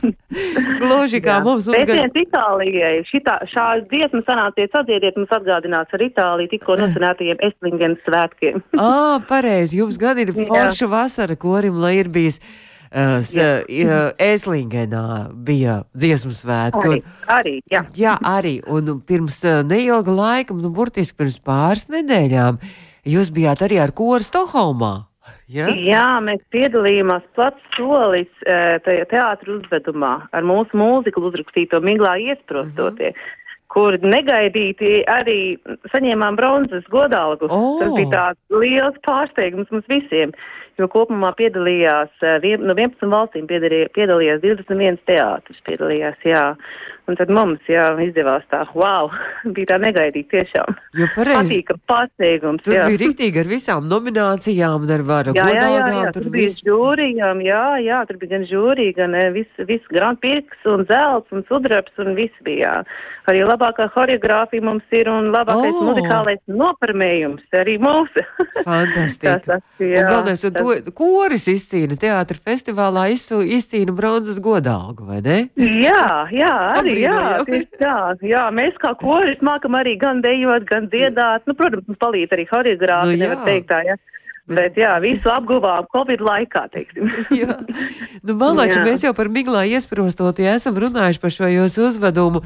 Gluži 0.82 1.20
kā 1.24 1.38
Jā. 1.38 1.44
mums. 1.44 1.68
Pēciens 1.72 2.16
Itālijai. 2.20 3.02
Šitā, 3.08 3.38
šās 3.48 3.84
dziesmas 3.88 4.26
sanāciet 4.28 4.72
sadziediet, 4.74 5.16
mums 5.16 5.32
atgādinās 5.32 5.92
ar 5.96 6.04
Itāliju 6.04 6.52
tikko 6.52 6.76
nosinētajiem 6.80 7.44
Eslingenas 7.48 8.04
svētkiem. 8.08 8.64
Ā, 8.76 9.20
pareizi, 9.28 9.80
jums 9.82 10.00
gan 10.00 10.20
ir 10.20 10.32
forša 10.36 10.90
vasara 10.92 11.36
korim, 11.40 11.80
lai 11.80 11.98
ir 12.02 12.12
bijis. 12.12 12.40
Uh, 12.88 14.14
Ēslingenā 14.18 15.05
bija 15.33 15.83
dziesmu 15.96 16.33
svētki. 16.33 16.85
Arī, 16.85 17.03
un- 17.03 17.35
arī, 17.38 17.57
jā. 17.70 17.85
Jā, 17.98 18.14
arī. 18.24 18.59
Un 18.66 19.01
pirms 19.05 19.42
neilga 19.68 20.14
laika, 20.14 20.57
nu, 20.57 20.70
burtiski 20.74 21.18
pirms 21.20 21.40
pāris 21.44 21.88
nedēļām, 21.92 22.59
jūs 23.05 23.33
bijāt 23.35 23.64
arī 23.66 23.83
ar 23.83 23.92
koru 23.92 24.24
Stokholmā. 24.24 25.09
Ja? 25.48 25.70
Jā, 25.72 26.20
mēs 26.20 26.42
piedalījāmies 26.53 27.24
plats 27.37 27.62
solis 27.77 28.29
eh, 28.44 28.77
tajā 28.85 29.07
teātru 29.09 29.57
uzvedumā 29.59 30.29
ar 30.37 30.44
mūsu 30.44 30.77
mūziku 30.77 31.22
uzrakstīto 31.24 31.81
Miglā 31.81 32.18
iesprostotie, 32.20 33.14
kur 33.72 33.98
negaidīti 34.00 35.02
arī 35.12 35.40
saņēmām 35.92 36.38
bronzas 36.38 36.87
godalgu. 36.92 37.50
O! 37.52 37.78
Tas 37.83 37.92
bija 37.96 38.12
tāds 38.14 38.61
liels 38.62 38.96
pārsteigums 39.07 39.70
mums 39.74 39.88
visiem, 39.92 40.33
jo 40.81 40.88
kopumā 40.92 41.35
piedalījās, 41.38 42.12
eh, 42.22 42.38
no 42.62 42.76
11 42.76 43.12
valstīm 43.12 43.48
piedalījās, 43.50 43.92
piedalījās 43.96 44.44
21 44.44 45.02
teātris 45.11 45.61
piedalījās, 45.68 46.24
jā. 46.24 46.44
Un 47.09 47.16
tad 47.16 47.31
mums, 47.33 47.61
jā, 47.71 47.87
izdevās 48.05 48.42
tā, 48.53 48.62
wow, 48.77 49.09
bija 49.57 49.71
tā 49.73 49.79
negaidīti 49.81 50.29
tiešām. 50.35 50.75
Jo 51.01 51.07
pareizi. 51.14 51.38
Patīkam 51.62 51.79
pārsteigums, 51.88 52.64
Tur 52.66 52.75
jā. 52.77 52.87
bija 52.90 53.01
rīktīgi 53.07 53.40
ar 53.40 53.49
visām 53.49 53.87
nominācijām, 53.88 54.85
ar 54.92 55.05
varu 55.09 55.33
Jā, 55.38 55.47
jā, 55.55 55.68
jā, 55.73 55.87
jā, 55.88 56.11
tur 56.12 56.27
Tur 56.27 56.33
bija 56.35 56.51
viss. 56.51 56.62
žūrijām, 56.66 57.40
jā, 57.47 57.62
jā, 57.87 58.03
tur 58.11 58.21
bija 58.21 58.35
gan 58.37 58.44
žūrija, 58.51 58.97
gan 59.01 59.14
eh, 59.16 59.31
viss, 59.38 59.62
viss 59.71 59.88
Grand 59.92 60.21
Pirks 60.21 60.68
un 60.68 60.85
zelts 60.90 61.33
un 61.33 61.47
sudrabs 61.49 61.97
un 62.05 62.12
viss 62.18 62.44
bija. 62.44 62.59
jā. 62.59 62.75
Arī 63.29 63.42
labākā 63.44 63.90
horeogrāfija 63.92 64.64
mums 64.64 64.85
ir 64.97 65.09
un 65.12 65.27
labākais 65.35 65.75
oh. 65.77 65.83
muzikālais 65.90 66.38
noparmējums 66.49 67.44
arī 67.61 67.75
mūsu. 67.83 68.23
Fantastika. 68.68 69.35
Tas, 69.44 69.47
tas, 69.47 69.64
Un 69.81 69.90
jā, 69.92 70.05
galvenais, 70.09 70.44
un 70.49 70.55
tas- 70.57 70.83
to 70.87 70.92
koris 70.97 71.44
izcīna 71.53 71.97
teātra 72.01 72.38
festivālā, 72.40 73.05
izcīna 73.12 73.92
bronzas 73.97 74.40
godalgu, 74.42 75.05
vai 75.09 75.21
ne? 75.25 75.38
Jā, 75.61 76.27
jā, 76.33 76.55
arī, 76.81 76.97
jā, 77.00 77.62
tā, 77.80 77.96
jā, 78.26 78.44
mēs 78.54 78.76
kā 78.82 78.94
koris 79.00 79.40
mākam 79.44 79.78
arī 79.78 79.96
gan 80.00 80.22
dejot, 80.24 80.68
gan 80.68 80.90
dziedāt, 80.92 81.46
nu, 81.48 81.56
protams, 81.58 81.87
mums 81.88 82.00
palīdz 82.02 82.37
arī 82.37 82.46
horeogrāfi, 82.52 83.16
Nu, 83.16 83.24
nevar 83.24 83.44
teikt 83.48 83.70
tā, 83.72 83.82
jā. 83.87 83.98
Bet 84.48 84.78
jā, 84.80 84.94
visu 85.04 85.28
apguvām 85.28 85.84
Covid 85.92 86.22
laikā, 86.24 86.62
teiksim. 86.72 87.11
Jā, 87.37 87.58
nu, 88.24 88.32
malāči, 88.40 88.78
mēs 88.80 89.04
jau 89.04 89.12
par 89.16 89.28
miglā 89.28 89.66
iesprostot, 89.68 90.40
ja 90.40 90.54
esam 90.56 90.78
runājuši 90.80 91.20
par 91.20 91.34
šo 91.34 91.50
jūsu 91.52 91.84
uzvedumu. 91.90 92.40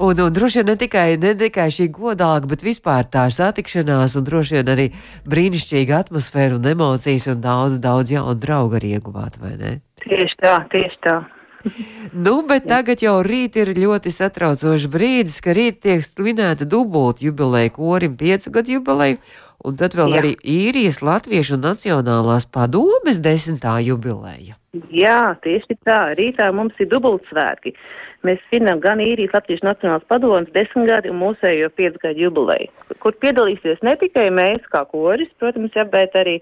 Un, 0.00 0.22
un 0.24 0.32
droši 0.32 0.62
vien 0.62 0.70
ne 0.72 0.76
tikai, 0.80 1.04
ne 1.20 1.34
tikai 1.36 1.68
šī 1.76 1.90
godāga, 1.92 2.48
bet 2.48 2.64
vispār 2.64 3.04
tā 3.04 3.26
satikšanās, 3.28 4.16
un 4.16 4.24
droši 4.24 4.58
vien 4.58 4.72
arī 4.72 4.88
brīnišķīga 5.28 6.00
atmosfēra 6.06 6.56
un 6.56 6.72
emocijas, 6.72 7.28
un 7.34 7.44
daudz, 7.44 7.76
daudz 7.84 8.16
jaunu 8.16 8.40
draugu 8.40 8.80
arī 8.80 8.96
ieguvāt, 8.96 9.36
vai 9.42 9.52
ne? 9.60 9.76
Tieši 10.06 10.40
tā, 10.40 10.56
tieši 10.72 11.00
tā. 11.04 11.20
Nu, 12.24 12.42
bet 12.48 12.66
tagad 12.68 13.02
jau 13.02 13.20
rīt 13.24 13.56
ir 13.60 13.72
ļoti 13.76 14.12
satraucošs 14.12 14.88
brīdis, 14.92 15.40
ka 15.44 15.54
rīt 15.56 15.80
tiek 15.84 16.02
svinēta 16.04 16.68
dubulta 16.68 17.24
jubileja 17.24 17.72
korim, 17.72 18.16
piecu 18.20 18.52
gadu 18.52 18.76
jubileja, 18.78 19.20
un 19.64 19.78
tad 19.80 19.96
vēl 19.98 20.12
Jā. 20.12 20.22
arī 20.22 20.32
īrijas, 20.42 21.00
latviešu 21.04 21.56
un 21.58 21.68
nacionālās 21.70 22.48
padomes 22.50 23.22
desmitā 23.22 23.78
jubileja. 23.84 24.58
Jā, 24.72 25.34
tieši 25.44 25.74
tā. 25.84 26.14
Rītā 26.16 26.46
mums 26.56 26.78
ir 26.80 26.88
dubultsvētki. 26.88 27.74
Mēs 28.24 28.38
svinam 28.46 28.78
gan 28.80 29.02
īrijas 29.04 29.34
Latvijas 29.36 29.60
Nacionālās 29.66 30.06
padomas 30.08 30.48
desmitgadi 30.54 31.10
un 31.12 31.18
mūsējo 31.20 31.68
piecgadu 31.76 32.22
jubileju, 32.22 32.70
kur 33.04 33.12
piedalīsies 33.20 33.82
ne 33.84 33.92
tikai 34.00 34.30
mēs 34.32 34.64
kā 34.72 34.84
koris, 34.88 35.28
protams, 35.42 35.76
jā, 35.76 35.84
bet 35.92 36.16
arī 36.16 36.38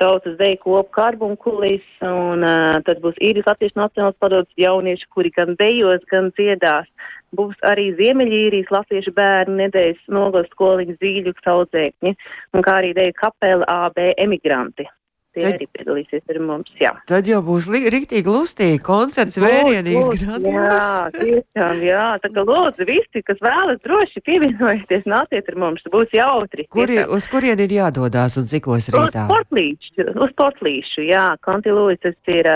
tautas 0.00 0.38
deju 0.40 0.62
kopu 0.62 0.94
karbunkulis, 0.96 1.84
un 2.08 2.48
uh, 2.48 2.80
tad 2.88 3.04
būs 3.04 3.20
īrijas 3.20 3.52
Latvijas 3.52 3.76
Nacionālās 3.82 4.18
padomas 4.22 4.64
jaunieši, 4.64 5.10
kuri 5.12 5.34
gan 5.36 5.52
dejos, 5.60 6.08
gan 6.08 6.32
dziedās. 6.40 6.88
Būs 7.36 7.60
arī 7.68 7.90
Ziemeļīrijas 8.00 8.72
latviešu 8.72 9.12
bērnu 9.12 9.60
nedēļas 9.60 10.08
nogalas 10.08 10.48
skoliņu 10.56 10.96
zīļu 11.04 11.36
saudzēkņi, 11.44 12.16
un 12.56 12.64
kā 12.64 12.80
arī 12.80 12.96
deju 12.96 13.20
kapela 13.20 13.68
AB 13.82 14.06
emigranti. 14.14 14.88
Tie 15.34 15.42
Tad- 15.42 15.56
arī 15.58 15.66
piedalīsies 15.74 16.22
ar 16.30 16.38
mums, 16.46 16.70
jā. 16.78 16.92
Tad 17.10 17.26
jau 17.26 17.40
būs 17.42 17.66
riktīgi 17.66 18.30
lustīgi 18.30 18.78
koncerts, 18.86 19.38
vērienīgs, 19.42 20.06
Būs, 20.06 20.22
būs, 20.22 20.44
Jā, 20.46 21.10
tiešām, 21.16 21.80
jā. 21.82 22.04
Tā 22.22 22.30
kā 22.36 22.44
lūdzu 22.46 22.86
visi, 22.86 23.22
kas 23.26 23.40
vēlas 23.42 23.80
droši 23.82 24.22
pievienojieties, 24.28 25.02
nāciet 25.10 25.48
ar 25.50 25.56
mums, 25.58 25.82
būs 25.90 26.14
jautri. 26.14 26.68
Kur 26.70 26.86
ir, 26.86 27.02
tiešām. 27.04 27.14
uz 27.18 27.26
kurien 27.32 27.58
ir 27.66 27.74
jādodās 27.80 28.38
un 28.38 28.46
cikos 28.46 28.86
Uz 28.86 28.94
rītā? 28.94 29.26
sportlīšu, 29.26 30.06
uz 30.14 30.30
sportlīšu, 30.36 31.06
jā. 31.10 31.26
Konti 31.42 31.74
Lūis, 31.74 31.98
tas 32.04 32.14
ir 32.30 32.46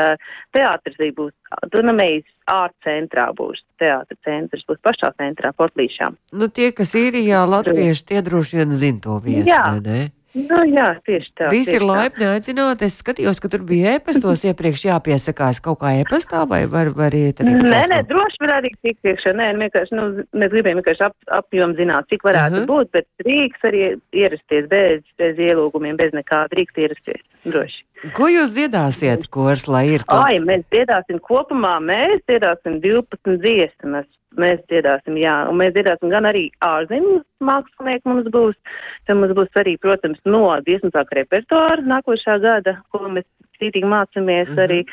teātris, 0.54 0.96
būs 1.18 1.32
Dunamejas 1.72 2.24
ārcentrā 2.48 3.30
būs 3.36 3.60
teātra 3.80 4.16
centrs, 4.24 4.64
būs 4.68 4.78
pašā 4.84 5.10
centrā, 5.18 5.50
sportlīšām. 5.56 6.16
Nu, 6.38 6.48
tie, 6.48 6.70
kas 6.76 6.94
īrijā 6.94 7.42
latvieši, 7.48 8.04
tie 8.12 8.22
droši 8.22 8.60
vien 8.62 8.70
zina 8.72 9.00
to 9.04 9.18
vietu, 9.24 9.48
Jā. 9.50 9.64
ne? 9.84 10.10
Nu, 10.38 10.58
jā, 10.70 10.88
tieši 11.06 11.30
tā. 11.34 11.48
Visi 11.50 11.74
ir 11.74 11.82
tieši 11.82 11.86
tā. 11.86 11.88
laipni 11.90 12.26
aicināti. 12.28 12.86
Es 12.86 12.98
skatījos, 13.02 13.40
ka 13.42 13.50
tur 13.52 13.64
bija 13.66 13.96
ēpastos 13.98 14.44
iepriekš 14.46 14.84
jāpiesakās 14.88 15.58
kaut 15.64 15.80
kā 15.82 15.94
ēpastā, 16.02 16.44
vai 16.50 16.60
var, 16.70 16.92
var 16.94 17.16
iet 17.16 17.42
arī 17.42 17.56
Nē, 17.58 17.82
nē, 17.92 17.98
droši 18.10 18.42
var 18.44 18.54
arī 18.58 18.70
tikt 18.82 19.10
iekšā. 19.12 19.32
Nē, 19.38 19.48
vienkārši, 19.64 19.96
nu, 19.98 20.04
mēs 20.38 20.52
gribējām 20.54 20.80
vienkārši 20.80 21.06
ap, 21.08 21.16
apjomu 21.40 21.74
zināt, 21.80 22.06
cik 22.12 22.22
varētu 22.28 22.60
Mhm. 22.60 22.62
uh 22.62 22.66
-huh. 22.66 22.70
būt, 22.72 22.90
bet 22.92 23.06
drīkst 23.24 23.62
arī 23.70 23.82
ierasties 24.12 24.68
bez, 24.68 25.02
bez 25.18 25.36
ielūgumiem, 25.36 25.96
bez 25.96 26.12
nekā 26.12 26.46
drīkst 26.54 26.78
ierasties. 26.78 27.22
Droši. 27.44 27.82
Ko 28.14 28.28
jūs 28.30 28.52
dziedāsiet, 28.54 29.26
kurs, 29.30 29.66
lai 29.66 29.86
ir 29.94 30.02
to? 30.06 30.14
Ai, 30.14 30.38
mēs 30.38 30.62
dziedāsim 30.70 31.18
kopumā, 31.20 31.78
mēs 31.82 32.22
dziedāsim 32.28 32.80
12 32.80 33.38
dziesmas. 33.42 34.06
Mēs 34.36 34.60
dziedāsim, 34.68 35.16
jā, 35.16 35.48
un 35.48 35.56
mēs 35.56 35.72
dziedāsim 35.72 36.10
gan 36.12 36.28
arī 36.28 36.50
ārzemju 36.60 37.22
mākslinieki 37.48 38.10
mums 38.10 38.28
būs. 38.34 38.56
Tad 39.08 39.16
mums 39.16 39.32
būs 39.32 39.48
arī, 39.56 39.78
protams, 39.80 40.20
no 40.28 40.42
dziesmu 40.66 40.90
sāka 40.92 41.16
repertuāra 41.16 41.80
nākošā 41.80 42.36
gada, 42.42 42.76
ko 42.92 43.08
mēs 43.08 43.24
cītīgi 43.58 43.88
mācāmies 43.88 44.50
Mhm. 44.52 44.58
arī. 44.66 44.84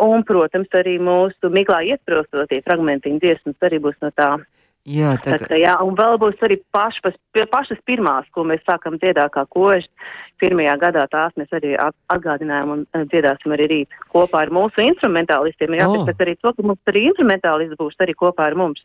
Un, 0.00 0.24
protams, 0.24 0.68
arī 0.74 0.98
mūsu 0.98 1.52
miglā 1.52 1.84
iesprostotie 1.84 2.62
fragmentiņu 2.64 3.20
dziesmas 3.20 3.56
arī 3.62 3.78
būs 3.78 3.94
no 4.02 4.10
tā. 4.10 4.42
Jā, 4.88 5.12
tā 5.20 5.36
kā, 5.42 5.58
jā, 5.60 5.74
un 5.84 5.92
vēl 5.92 6.16
būs 6.22 6.40
arī 6.46 6.56
pašas, 6.72 7.16
pašas 7.52 7.80
pirmās, 7.84 8.24
ko 8.32 8.46
mēs 8.48 8.62
sākam 8.64 8.96
dziedāt 8.96 9.28
kā 9.34 9.44
koži. 9.52 9.90
Pirmajā 10.40 10.78
gadā 10.80 11.02
tās 11.12 11.34
mēs 11.36 11.52
arī 11.52 11.74
at- 11.76 11.96
atgādinājām 12.08 12.70
un 12.72 12.86
eh, 12.96 13.04
dziedāsim 13.12 13.52
arī 13.52 13.66
rīt 13.68 13.98
kopā 14.08 14.40
ar 14.46 14.48
mūsu 14.48 14.80
instrumentālistiem. 14.80 15.76
Jā, 15.76 15.88
oh. 15.88 16.06
bet 16.08 16.24
arī 16.24 16.38
to, 16.40 16.54
ka 16.56 16.64
mums 16.64 16.80
arī 16.88 17.04
instrumentālisti 17.10 17.76
būs 17.76 18.00
arī 18.00 18.16
kopā 18.16 18.48
ar 18.48 18.56
mums. 18.56 18.80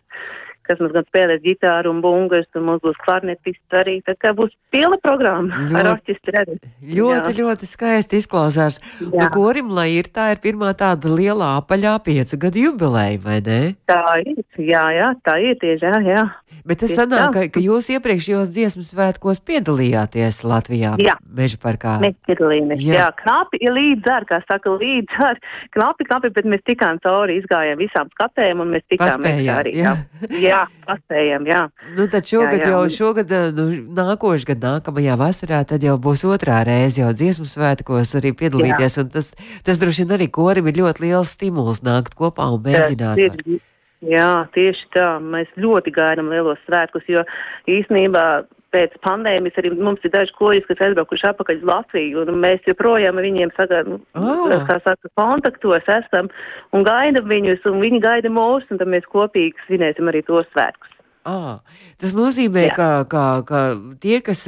Kas 0.67 0.80
mums 0.82 0.93
gan 0.95 1.06
spēlēs 1.10 1.41
ģitāru 1.45 1.91
un 1.93 2.01
bungas, 2.04 2.47
un 2.56 2.65
mums 2.69 2.82
būs 2.86 2.97
klarnetists 3.06 3.78
arī. 3.80 3.97
Tā 4.08 4.15
kā 4.21 4.34
būs 4.38 4.54
pilna 4.73 4.97
programma 5.04 5.56
Ļoti- 5.56 5.80
ar 5.80 5.91
orķestri 5.95 6.39
arī. 6.41 6.58
Ļoti, 6.84 7.32
Jā. 7.32 7.38
ļoti 7.41 7.65
skaisti 7.69 8.21
izklausās. 8.21 8.80
Nu, 9.01 9.12
Jā. 9.19 9.30
korim, 9.34 9.69
lai 9.69 9.89
ir 9.99 10.10
tā 10.12 10.32
ir 10.36 10.41
pirmā 10.43 10.73
tāda 10.78 11.12
liela 11.12 11.56
apaļā 11.62 11.95
piecu 12.04 12.38
gadu 12.45 12.65
jubileja, 12.67 13.19
vai 13.23 13.39
ne? 13.45 13.75
Tā 13.88 14.01
ir, 14.25 14.43
jā, 14.58 14.86
jā, 14.99 15.13
tā 15.25 15.38
ir 15.41 15.56
tieši, 15.62 15.86
jā, 15.86 16.01
jā. 16.15 16.25
Bet 16.65 16.80
tas 16.82 16.95
sanāk, 16.97 17.30
ka, 17.36 17.41
ka 17.54 17.62
jūs 17.62 17.91
iepriekšējos 17.93 18.49
dziesmu 18.49 18.82
svētkos 18.82 19.38
piedalījāties 19.45 20.41
Latvijā, 20.47 20.95
Jā. 21.04 21.13
Meža 21.36 21.58
parkā. 21.62 21.97
Mēs 22.01 22.15
piedalījāmies. 22.25 22.82
Jā. 22.82 22.95
Jā. 22.95 23.08
knapi 23.21 23.60
ir 23.62 23.73
līdz 23.75 24.10
ar, 24.10 24.25
kā 24.30 24.39
saka, 24.49 24.71
līdz 24.82 25.19
ar, 25.28 25.38
knapi, 25.75 26.08
knapi, 26.10 26.32
bet 26.34 26.45
mēs 26.49 26.63
tikām 26.65 26.97
cauri, 27.04 27.38
izgājām 27.41 27.78
visām 27.84 28.10
skatēm 28.15 28.63
un 28.63 28.71
mēs 28.73 28.86
tikām 28.89 29.19
Paspējāt, 29.21 29.60
arī. 29.62 29.75
jā. 29.78 29.93
Jā, 30.41 30.55
jā 30.56 30.63
paspējām, 30.86 31.46
jā. 31.50 31.62
Nu, 31.98 32.08
tad 32.12 32.28
šogad 32.30 32.60
Jā, 32.60 32.63
jā. 32.63 32.72
jau, 32.74 32.82
šogad, 32.94 33.32
eh, 33.32 33.52
nu, 33.56 33.68
nākošais 33.98 34.48
gadā, 34.50 34.76
nākamajā 34.78 35.18
vasarā, 35.20 35.62
tad 35.68 35.86
jau 35.86 35.98
būs 36.02 36.26
otrā 36.30 36.62
reize 36.68 37.02
jau 37.02 37.12
dziesmu 37.13 37.48
svētkos 37.50 38.15
arī 38.20 38.34
piedalīties. 38.38 39.00
un 39.02 39.10
Tas, 39.15 39.32
tas 39.63 39.80
droši 39.82 40.06
vien 40.06 40.18
arī 40.18 40.28
korim 40.32 40.68
ir 40.68 40.82
ļoti 40.82 41.08
liels 41.08 41.36
stimuls 41.36 41.82
nākt 41.86 42.18
kopā 42.18 42.50
un 42.54 42.62
mēģināt. 42.65 43.62
Jā, 44.06 44.46
tieši 44.54 44.89
tā. 44.94 45.15
Mēs 45.24 45.50
ļoti 45.58 45.94
gaidām 45.96 46.30
lielos 46.30 46.60
svētkus, 46.68 47.08
jo 47.10 47.24
īsnībā 47.72 48.46
pēc 48.73 48.95
pandēmijas 49.06 49.60
arī 49.62 49.71
mums 49.78 50.04
ir 50.04 50.13
daži 50.13 50.34
koļi, 50.39 50.63
kas 50.67 50.82
aizbraukuši 50.88 51.30
atpakaļ 51.30 51.62
uz 51.62 51.67
Latviju, 51.69 52.23
un 52.25 52.41
mēs 52.43 52.65
joprojām 52.69 53.19
ar 53.19 53.28
viņiem 53.28 53.54
saga, 53.58 53.84
Ah. 54.15 54.65
kā 54.69 54.80
saka, 54.84 55.12
kontaktos 55.15 55.86
esam 55.88 56.30
un 56.73 56.84
gaidam 56.84 57.30
viņus, 57.30 57.65
un 57.65 57.80
viņi 57.82 58.01
gaida 58.01 58.30
mūs, 58.30 58.67
un 58.69 58.78
tad 58.78 58.88
mēs 58.88 59.08
kopīgi 59.12 59.56
svinēsim 59.67 60.10
arī 60.12 60.25
tos 60.25 60.45
svētkus. 60.54 60.91
À, 61.25 61.62
tas 61.97 62.13
nozīmē, 62.13 62.67
Jā. 62.69 62.75
ka, 62.75 62.89
ka, 63.10 63.41
ka 63.47 63.62
tie, 63.99 64.21
kas 64.21 64.45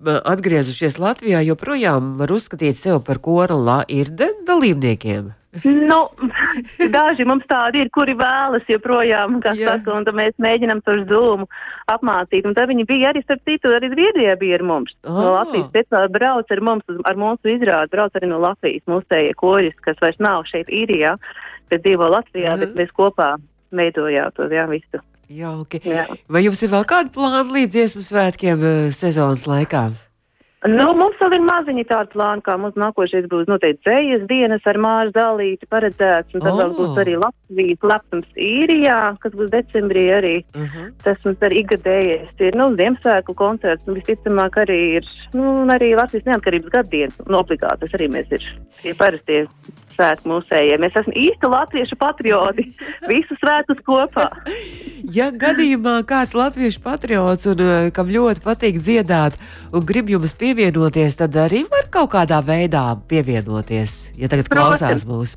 atgriezušies 0.00 0.96
Latvijā, 0.96 1.42
joprojām 1.44 2.16
var 2.16 2.32
uzskatīt 2.32 2.80
sevi 2.80 3.02
par 3.04 3.20
kora 3.20 3.54
la 3.54 3.82
ir 3.88 4.08
dalībniekiem. 4.48 5.39
Nu, 5.64 5.98
daži 6.94 7.24
mums 7.26 7.42
tādi 7.50 7.80
ir, 7.82 7.88
kuri 7.90 8.14
vēlas 8.14 8.62
joprojām, 8.70 9.40
kā 9.42 9.54
Jā. 9.58 9.72
saka, 9.74 9.96
un 9.98 10.06
mēs 10.14 10.36
mēģinām 10.38 10.82
tur 10.86 11.02
zūmu 11.10 11.48
apmācīt. 11.90 12.46
Un 12.46 12.54
tad 12.54 12.70
viņi 12.70 12.86
bija 12.86 13.10
arī, 13.10 13.22
starp 13.24 13.42
citu, 13.48 13.72
arī 13.74 13.90
Zviedrijā 13.90 14.36
bija 14.38 14.60
ar 14.60 14.62
mums. 14.62 14.94
No 15.04 15.32
Ah. 15.32 15.40
Latvijas 15.40 15.66
speciāli 15.72 16.12
brauc 16.14 16.50
ar 16.54 16.60
mums, 16.60 16.84
ar 17.04 17.18
mūsu 17.18 17.50
izrādi, 17.56 17.90
brauc 17.90 18.14
arī 18.14 18.28
no 18.30 18.38
Latvijas 18.38 18.86
mūsējie 18.86 19.34
koļus, 19.42 19.74
kas 19.82 19.98
vairs 20.00 20.20
nav 20.22 20.44
šeit 20.46 20.70
īrijā, 20.70 21.16
bet 21.70 21.82
dzīvo 21.82 22.06
Latvijā, 22.14 22.54
Mhm. 22.54 22.60
bet 22.60 22.74
mēs 22.74 22.92
kopā 22.94 23.36
veidojām 23.72 24.30
to, 24.34 24.46
jā, 24.50 24.68
visu. 24.70 25.02
Jauki. 25.30 25.78
Jā. 25.86 26.06
Vai 26.28 26.42
jums 26.42 26.62
ir 26.62 26.70
vēl 26.70 26.84
kādi 26.84 27.12
plāni 27.14 27.50
līdz 27.54 27.70
dziesmu 27.74 28.02
svētkiem 28.02 28.58
ā, 28.58 28.90
sezonas 28.90 29.46
laikā? 29.46 29.92
Nu, 30.68 30.90
mums 30.92 31.16
vēl 31.16 31.38
ir 31.38 31.44
maziņi 31.46 31.86
tādi 31.88 32.12
plāni, 32.12 32.42
kā 32.44 32.58
mums 32.60 32.74
nākošais 32.76 33.24
būs 33.32 33.46
noteikti 33.48 33.80
dzējas 33.86 34.26
dienas 34.28 34.66
ar 34.68 34.76
māšu 34.76 35.14
dalīti 35.14 35.68
paredzēts, 35.72 36.34
un 36.36 36.42
tad 36.44 36.52
vēl 36.58 36.74
Oh. 36.74 36.76
būs 36.76 36.98
arī 37.00 37.14
Latvijas 37.16 37.86
lepnums 37.92 38.28
īrijā, 38.36 38.98
kas 39.22 39.32
būs 39.32 39.48
decembrī 39.54 40.04
arī. 40.18 40.34
Uh 40.52 40.68
-huh. 40.68 40.92
Tas 41.02 41.16
mums 41.24 41.40
arī 41.40 41.64
ikgadējais 41.64 42.34
ir, 42.40 42.56
nu, 42.56 42.76
Ziemassvētku 42.76 43.34
koncerts, 43.34 43.88
un 43.88 43.94
visticamāk 43.94 44.60
arī 44.60 44.80
ir, 45.00 45.04
nu, 45.32 45.64
arī 45.64 45.96
Latvijas 45.96 46.26
neatkarības 46.26 46.70
gaddiena, 46.76 47.12
un 47.26 47.34
obligāti 47.34 47.80
tas 47.80 47.94
arī 47.96 48.10
mēs 48.12 48.28
ir 48.30 48.42
tie 48.82 48.94
parastie 48.94 49.46
svētku 49.94 50.30
mūsējie. 50.30 50.78
Mēs 50.82 50.96
esam 51.00 51.16
īsti 51.16 51.50
latviešu 51.50 51.98
patrioti, 52.00 52.66
visu 53.10 53.36
svētkus 53.40 53.82
kopā. 53.86 54.28
Ja 55.10 55.30
gadījumā 55.34 56.00
kāds 56.08 56.34
latviešu 56.36 56.82
patriots, 56.84 57.48
un, 57.50 57.62
ā, 57.64 57.76
kam 57.96 58.10
ļoti 58.12 58.44
patīk 58.44 58.80
dziedāt, 58.80 59.38
un 59.72 59.86
grib 59.86 60.10
jums 60.12 60.34
pievienoties, 60.38 61.18
tad 61.20 61.38
arī 61.40 61.64
var 61.70 61.88
kaut 61.92 62.12
kādā 62.16 62.42
veidā 62.44 62.84
pievienoties, 63.10 64.12
ja 64.20 64.30
tagad 64.32 64.50
Protams. 64.50 64.82
klausās 64.82 65.06
mūs. 65.08 65.36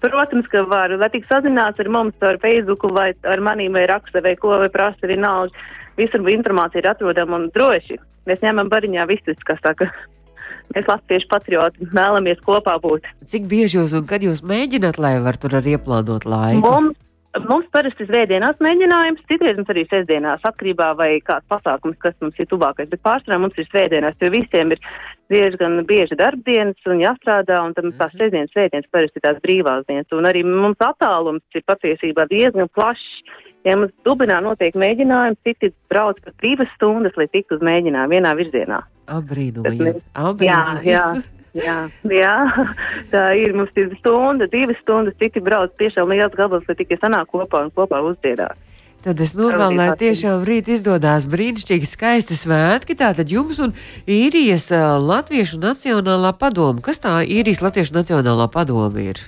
Protams, 0.00 0.46
ka 0.48 0.64
var, 0.64 0.94
lai 0.96 1.10
tik 1.12 1.26
sazināts 1.28 1.80
ar 1.82 1.90
mums 1.92 2.24
ar 2.24 2.38
Facebook 2.40 2.86
vai 2.96 3.10
ar 3.28 3.42
manīm 3.44 3.76
vai 3.76 3.84
raksta 3.90 4.22
vai 4.24 4.32
ko 4.40 4.56
vai 4.62 4.70
prasa 4.72 5.10
vienalga. 5.10 5.52
Visur 6.00 6.24
informācija 6.32 6.80
ir 6.80 6.88
atrodama 6.88 7.36
un 7.36 7.50
droši. 7.52 7.98
Mēs 8.28 8.40
ņemam 8.40 8.70
bariņā 8.72 9.04
visus, 9.10 9.36
kas 9.44 9.60
saka. 9.60 9.90
Mēs 10.74 10.86
latviešu 10.86 11.26
patrioti 11.30 11.86
vēlamies 11.90 12.42
kopā 12.46 12.76
būt. 12.82 13.06
Cik 13.30 13.46
bieži 13.50 13.80
jūs 13.80 13.94
un 13.98 14.06
kad 14.10 14.22
jūs 14.22 14.44
mēģināt, 14.46 15.00
lai 15.02 15.16
var 15.22 15.38
tur 15.40 15.56
arī 15.58 15.74
ieplānot 15.74 16.26
laiku? 16.30 16.62
Mums, 16.62 16.98
mums 17.48 17.66
parasti 17.74 18.06
svētdienās 18.06 18.62
mēģinājums, 18.62 19.24
citreiz 19.30 19.58
mums 19.58 19.72
arī 19.74 19.84
sestdienās 19.90 20.46
atkarībā 20.46 20.92
vai 20.98 21.10
kāds 21.26 21.48
pasākums, 21.50 21.98
kas 22.02 22.14
mums 22.22 22.38
ir 22.38 22.46
tuvākais. 22.52 22.90
Bet 22.92 23.02
pārsvarā 23.06 23.40
mums 23.42 23.58
ir 23.58 23.66
svētdienās, 23.66 24.18
jo 24.22 24.30
visiem 24.34 24.70
ir 24.76 24.84
diezgan 25.30 25.80
bieži 25.90 26.18
darbdienas 26.18 26.90
un 26.90 27.02
jāstrādā, 27.02 27.58
un 27.66 27.74
tad 27.74 27.90
tās 27.98 28.14
sestdienas, 28.14 28.54
svētdienas 28.54 28.90
parasti 28.94 29.18
ir 29.18 29.26
tās 29.26 29.42
brīvās 29.42 29.86
dienas. 29.90 30.10
Un 30.14 30.30
arī 30.30 30.44
mums 30.46 30.78
attālums 30.86 31.58
ir 31.58 31.66
patiesībā 31.66 32.30
diezgan 32.30 32.70
plašs. 32.78 33.10
Ja 33.66 33.74
mums 33.76 33.92
Dublinā 34.06 34.38
notiek 34.40 34.78
mēģinājums, 34.78 35.42
citi 35.44 35.74
brauc 35.92 36.22
pat 36.24 36.38
divas 36.40 36.70
stundas, 36.78 37.18
lai 37.18 37.26
tiktu 37.28 37.58
uz 37.58 37.66
mēģinājumu 37.66 38.14
vienā 38.16 38.38
virzienā. 38.38 38.80
Apbrīnojami. 39.10 39.92
Jā, 40.46 40.62
jā, 40.86 41.04
jā, 41.58 41.76
jā, 42.06 42.34
tā 43.12 43.24
ir. 43.38 43.54
Mums 43.58 43.74
ir 43.80 43.92
stunda, 43.98 44.48
divas 44.50 44.78
stundas, 44.84 45.18
citi 45.22 45.42
brauc 45.44 45.74
tiešām 45.80 46.12
liels 46.14 46.36
gabals, 46.38 46.66
lai 46.68 46.78
tikai 46.78 47.00
sanāk 47.02 47.32
kopā 47.34 47.66
un 47.66 47.72
kopā 47.74 48.02
uzdziedāt. 48.06 48.58
Tad 49.00 49.20
es 49.24 49.32
novēlu, 49.32 49.78
lai 49.78 49.94
tiešām 49.96 50.42
rīt 50.44 50.68
izdodas 50.68 51.24
brīnišķīgi 51.32 51.88
skaisti 51.88 52.36
svētki. 52.36 52.98
Tātad 53.00 53.32
jums 53.32 53.56
un 53.64 53.72
īrijas 54.04 54.68
Latviešu 55.00 55.56
Nacionālā 55.62 56.34
padoma. 56.36 56.84
Kas 56.84 57.00
tā 57.00 57.22
īrijas 57.24 57.62
Latviešu 57.64 57.96
Nacionālā 57.96 58.50
padoma 58.52 59.00
ir? 59.00 59.22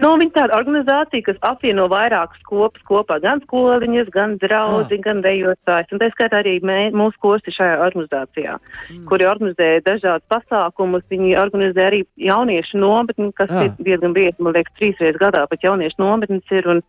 Nu, 0.00 0.14
viņa 0.16 0.32
tāda 0.32 0.56
organizācija, 0.56 1.24
kas 1.26 1.38
apvieno 1.44 1.84
vairākus 1.92 2.40
kopus 2.48 2.82
kopā, 2.88 3.18
gan 3.20 3.42
skoliņas, 3.44 4.08
gan 4.14 4.38
draugi, 4.40 4.96
Ah. 4.96 5.02
gan 5.04 5.20
dejotājs. 5.22 5.92
Un 5.92 6.00
tā 6.00 6.08
skaitā 6.14 6.40
arī 6.40 6.60
mē, 6.64 6.78
mūsu 6.96 7.20
kursi 7.20 7.52
šajā 7.52 7.76
organizācijā, 7.84 8.56
mm. 8.56 9.04
kuri 9.10 9.28
organizē 9.28 9.68
dažādus 9.84 10.24
pasākumus. 10.32 11.04
Viņi 11.10 11.36
organizē 11.36 11.90
arī 11.90 12.04
jauniešu 12.16 12.80
nometni, 12.80 13.32
kas 13.34 13.50
Ah. 13.50 13.64
ir 13.64 13.70
diezgan 13.78 14.14
bieži, 14.16 14.38
man 14.38 14.54
liekas, 14.54 14.72
trīs 14.80 14.96
reizes 15.00 15.20
gadā 15.20 15.46
pat 15.48 15.60
jauniešu 15.60 15.98
nometnes 15.98 16.42
ir 16.50 16.68
un 16.68 16.82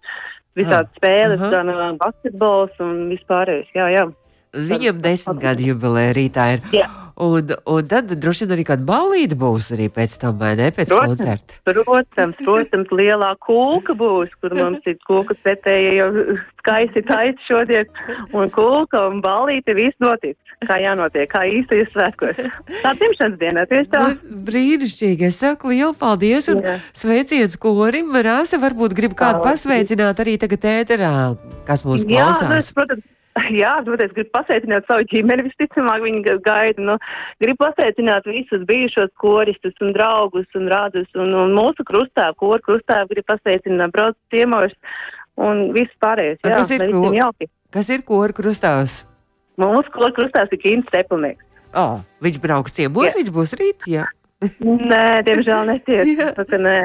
visādi 0.56 0.90
spēles, 0.96 1.40
aha. 1.40 1.50
gan 1.50 1.70
uh, 1.70 1.98
basketbols 1.98 2.72
un 2.80 3.10
vispārējais. 3.12 3.72
Jā, 3.76 3.88
jā. 3.92 4.08
Viņam 4.52 5.00
desmit 5.04 5.40
gadu 5.40 5.70
jubileja 5.72 6.18
rītā 6.18 6.50
ir. 6.58 6.66
Jā. 6.76 6.90
Un, 7.22 7.52
un 7.70 7.86
tad 7.86 8.10
droši 8.18 8.48
vien 8.48 8.54
arī 8.56 8.64
kāda 8.66 8.86
balīta 8.88 9.36
būs 9.38 9.68
arī 9.76 9.92
pēc 9.94 10.16
tam, 10.24 10.40
vai 10.40 10.56
ne? 10.58 10.72
Pēc 10.74 10.90
Protams. 10.90 11.20
koncerta. 11.20 11.58
Protams, 11.68 12.40
protams, 12.42 12.94
lielā 12.98 13.30
kūka 13.46 13.94
būs, 14.00 14.32
kur 14.42 14.56
mums 14.58 14.88
ir 14.90 14.98
kūka 15.06 15.36
setēja 15.44 15.92
jau 16.00 16.08
skaisti 16.64 17.04
taisa 17.06 17.46
šodien, 17.46 17.86
un 18.34 18.50
kūka 18.56 19.04
un 19.12 19.22
balīti 19.22 19.76
viss 19.78 20.02
notiks, 20.02 20.40
kā 20.66 20.80
jānotiek, 20.82 21.30
kā 21.30 21.44
īstajos 21.52 21.94
svētkos. 21.94 22.42
Tā 22.82 22.96
dzimšanas 22.98 23.38
dienā, 23.44 23.68
tieši 23.70 23.92
tā. 23.94 24.04
Nu, 24.08 24.42
Brīnišķīgi. 24.50 25.30
Es 25.30 25.40
saku 25.44 25.76
lielu 25.76 25.94
paldies 26.02 26.50
un 26.50 26.66
Jā. 26.66 26.80
sveiciens 26.96 27.60
korim. 27.62 28.16
Rāsa 28.18 28.58
varbūt 28.62 28.98
grib 28.98 29.14
kādu 29.20 29.46
pasveicināt 29.46 30.26
arī 30.26 30.40
tagad 30.42 30.66
ēterā, 30.74 31.16
kas 31.70 31.86
mūs 31.86 32.08
Jā, 32.08 32.32
nu, 32.32 32.34
klausās. 32.34 32.58
es, 32.58 32.74
protams, 32.74 33.06
jā, 33.62 33.72
protams, 33.88 34.12
gribu 34.18 34.32
pasveicināt 34.36 34.88
savu 34.90 35.06
ģimeni, 35.12 35.46
visticamāk 35.48 36.04
viņi 36.04 36.22
ga- 36.26 36.38
gaida. 36.46 36.84
Nu, 36.90 36.98
gribu 37.44 37.64
pasveicināt 37.64 38.28
visus 38.28 38.66
bijušos 38.68 39.12
koristus 39.22 39.78
un 39.82 39.94
draugus 39.96 40.48
un 40.60 40.68
rādus 40.72 41.08
un, 41.16 41.32
un 41.46 41.56
mūsu 41.56 41.86
krustāvu, 41.88 42.36
koru 42.44 42.60
krustāvu 42.66 43.14
gribu 43.14 43.30
pasveicināt 43.32 43.94
brauc 43.96 44.18
ciemos 44.34 44.76
un 45.40 45.70
viss 45.78 45.94
pārējais. 46.04 46.42
Jā, 46.44 46.56
kas 46.60 46.74
ir 46.76 46.88
ko- 46.92 47.14
jauki. 47.16 47.48
Kas 47.72 47.88
ir 47.96 48.04
kora 48.04 48.36
krustāvs? 48.36 49.06
Mūsu 49.62 49.94
koru 49.96 50.12
krustāvs 50.18 50.52
ir 50.52 50.60
Kīns 50.60 50.88
Stepelnieks. 50.92 51.46
Oh, 51.72 52.02
viņš 52.20 52.42
brauks 52.44 52.74
ciemos, 52.76 53.08
Jā. 53.08 53.16
viņš 53.22 53.30
būs 53.32 53.54
rīt. 53.56 53.86
Jā. 53.88 54.10
Nē, 54.60 55.22
diemžēl 55.24 55.68
netiek. 55.70 56.04
Jā. 56.20 56.32
Tā 56.36 56.44
kā 56.50 56.60
nē. 56.60 56.76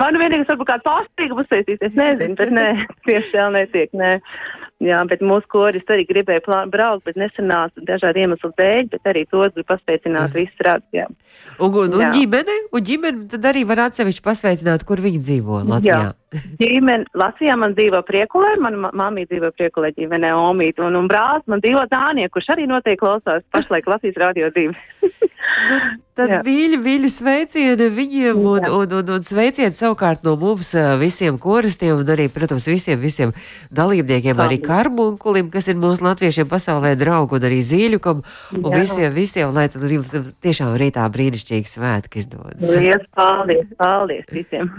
Man 0.00 0.18
vienīgais 0.20 0.48
varbūt 0.50 0.70
kāda 0.72 0.86
pārsteiguma 0.88 1.44
uzsēstīsies, 1.44 1.94
nezinu, 1.98 2.36
bet 2.40 2.50
nē, 2.54 2.68
tiešām 3.08 3.56
netiek, 3.58 3.92
nē. 3.94 4.12
Jā, 4.84 4.98
bet 5.08 5.22
mūsu 5.24 5.46
koris 5.48 5.86
arī 5.88 6.02
gribēja 6.08 6.42
plā- 6.44 6.64
braukt, 6.68 7.04
bet 7.06 7.16
nesanāca 7.16 7.80
dažādu 7.88 8.24
iemeslu 8.24 8.50
dēļ, 8.58 8.88
bet 8.92 9.06
arī 9.08 9.22
tos 9.30 9.54
grib 9.54 9.68
paspēcināt 9.70 10.34
visus 10.34 10.64
rādus, 10.66 10.88
jā. 10.92 11.06
Un, 11.62 11.70
un, 11.70 11.92
un 11.94 12.02
Jā. 12.02 12.08
ģimene, 12.10 12.54
un 12.74 12.82
ģimene 12.82 13.28
tad 13.30 13.44
arī 13.46 13.62
var 13.68 13.84
atsevišķi 13.84 14.24
pasveicināt, 14.26 14.82
kur 14.88 14.98
viņi 15.04 15.20
dzīvo 15.22 15.60
Latvijā. 15.70 16.10
Ģimene, 16.58 17.06
Latvijā 17.14 17.54
man 17.60 17.76
dzīvo 17.78 18.00
priekulē, 18.08 18.56
man 18.64 18.80
ma- 18.82 18.90
mamma 18.90 19.22
dzīvo 19.30 19.52
priekulē 19.54 19.92
ģimenē 19.94 20.32
Omīt, 20.34 20.82
un, 20.82 20.98
un 20.98 21.06
brālis 21.08 21.46
man 21.46 21.62
dzīvo 21.62 21.86
Dānija, 21.94 22.32
kurš 22.34 22.50
arī 22.56 22.66
noteikti 22.66 23.04
klausās 23.04 23.46
pašlaik 23.54 23.86
Latvijas 23.94 24.18
radio 24.26 24.50
divi. 24.50 24.74
Nu, 25.68 25.76
tad 26.16 26.30
Jā. 26.32 26.38
mīļi, 26.42 26.78
mīļi 26.82 27.08
sveicieni 27.12 27.86
viņiem 27.92 28.38
un, 28.40 28.64
Jā. 28.64 28.70
un, 28.74 28.94
un, 28.96 29.10
un 29.18 29.24
sveicieni 29.24 29.76
savukārt 29.84 30.24
no 30.26 30.34
mums 30.40 30.72
visiem 31.00 31.38
koristiem 31.40 32.00
un 32.00 32.10
arī, 32.14 32.28
protams, 32.32 32.66
visiem, 32.68 32.98
visiem 33.00 33.34
dalībniekiem, 33.74 34.40
arī 34.40 34.60
karmunkulim, 34.64 35.50
kas 35.52 35.68
ir 35.70 35.78
mūsu 35.80 36.04
latviešiem 36.06 36.48
pasaulē 36.50 36.94
draugu 37.00 37.38
un 37.38 37.48
arī 37.48 37.60
zīļukam 37.64 38.22
un 38.60 38.70
Jā. 38.70 38.80
visiem, 38.80 39.12
visiem, 39.14 39.52
lai 39.54 39.68
tad 39.72 39.84
jums 39.90 40.14
tiešām 40.44 40.74
rītā 40.80 41.04
brīnišķīgi 41.14 41.74
svētki 41.76 42.22
izdodas. 42.22 42.74
Liels 42.78 43.06
paldies, 43.16 43.68
paldies 43.78 44.26
visiem. 44.32 44.72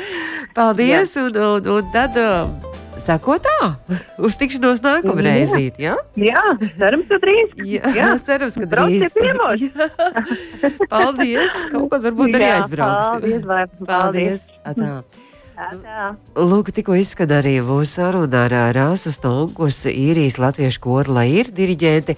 Paldies, 0.58 1.14
un, 1.20 1.36
un, 1.38 1.72
un 1.78 1.90
tad 1.94 2.16
uh, 2.18 2.86
sako 3.02 3.38
tā, 3.42 3.58
uz 4.26 4.36
tikšanos 4.40 4.82
nākamreiz, 4.84 5.54
jā? 5.86 5.96
Jā, 6.18 6.42
cerams, 6.80 7.06
ka 7.10 7.20
drīz. 7.22 7.54
Jā, 7.62 7.94
jā. 7.96 8.10
cerams, 8.26 8.58
ka 8.58 8.68
drīz. 8.74 9.16
Jā. 9.22 9.88
Paldies, 10.90 11.56
kaut 11.72 11.88
kad 11.94 12.04
varbūt 12.08 12.36
arī 12.38 12.50
Jā, 12.50 12.60
aizbrauksim. 12.62 13.48
Paldies, 13.48 13.88
Paldies. 13.88 14.46
Atā. 14.66 14.92
Tā. 15.58 16.12
Lūk, 16.38 16.68
tikko 16.70 16.94
izskan 16.94 17.32
arī 17.34 17.56
mūsu 17.66 17.96
saruna 17.96 18.44
ar 18.46 18.52
Rāsu 18.76 19.10
Stonkus, 19.10 19.80
īrijas 19.90 20.36
latviešu 20.38 20.84
koru, 20.84 21.16
lai 21.16 21.26
ir 21.40 21.50
diriģenti. 21.50 22.14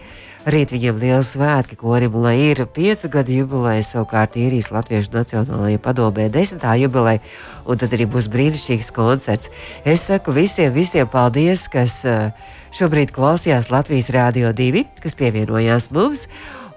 Rīt 0.49 0.71
viņiem 0.73 0.97
liels 0.97 1.35
svētki 1.35 1.77
korim, 1.77 2.15
lai 2.25 2.39
ir 2.47 2.63
piecu 2.73 3.11
gadu 3.13 3.35
jubileja, 3.43 3.83
savukārt 3.85 4.39
īrijas 4.41 4.71
latviešu 4.73 5.13
nacionālajā 5.13 5.81
padomē 5.85 6.31
desmitā 6.33 6.79
jubileja, 6.81 7.21
un 7.69 7.77
tad 7.77 7.93
arī 7.93 8.07
būs 8.09 8.31
brīnišķīgs 8.33 8.89
koncerts. 8.97 9.51
Es 9.85 10.07
saku 10.09 10.33
visiem, 10.33 10.73
visiem 10.73 11.11
paldies, 11.13 11.67
kas 11.69 11.99
ā, 12.09 12.15
šobrīd 12.73 13.13
klausījās 13.13 13.69
Latvijas 13.69 14.09
Rādio 14.17 14.55
2, 14.57 14.87
kas 15.05 15.19
pievienojās 15.21 15.91
mums. 15.93 16.25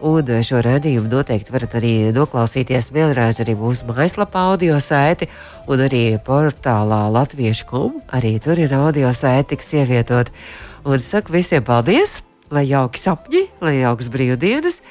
Un 0.03 0.27
eh, 0.27 0.43
šo 0.43 0.59
redzējumu 0.59 1.07
noteikti 1.07 1.55
varat 1.55 1.79
arī 1.79 1.93
noklausīties 2.11 2.91
vēlreiz 2.91 3.39
arī 3.39 3.55
mūsu 3.55 3.87
mājaslapā, 3.87 4.43
audio 4.51 4.75
saiti, 4.83 5.29
un 5.71 5.85
arī 5.87 6.03
portālā 6.19 7.05
Latviešu 7.15 7.71
kom. 7.71 8.03
Arī 8.11 8.35
tur 8.43 8.59
ir 8.59 8.75
audio 8.75 9.15
saiti, 9.15 9.55
kas 9.55 9.71
ievietot. 9.79 10.35
Un 10.83 10.99
saku 10.99 11.39
visiem 11.39 11.63
paldies! 11.63 12.19
Lai 12.53 12.67
jauki 12.69 13.01
sapņi, 13.01 13.39
lai 13.65 13.79
jauks 13.79 14.11
brīvdienas. 14.13 14.81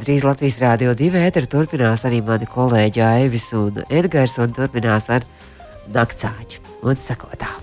Drīz 0.00 0.24
Latvijas 0.24 0.60
Rādio 0.62 0.94
2 0.96 1.26
ēteru 1.26 1.50
turpinās 1.50 2.06
arī 2.08 2.22
mani 2.24 2.48
kolēģi 2.48 3.02
Aivis 3.04 3.50
un 3.58 3.82
Edgars, 3.90 4.38
un 4.40 4.54
turpinās 4.56 5.10
ar 5.12 5.26
naktsāķu 5.92 6.62
un 6.88 6.96
sakotā. 6.96 7.62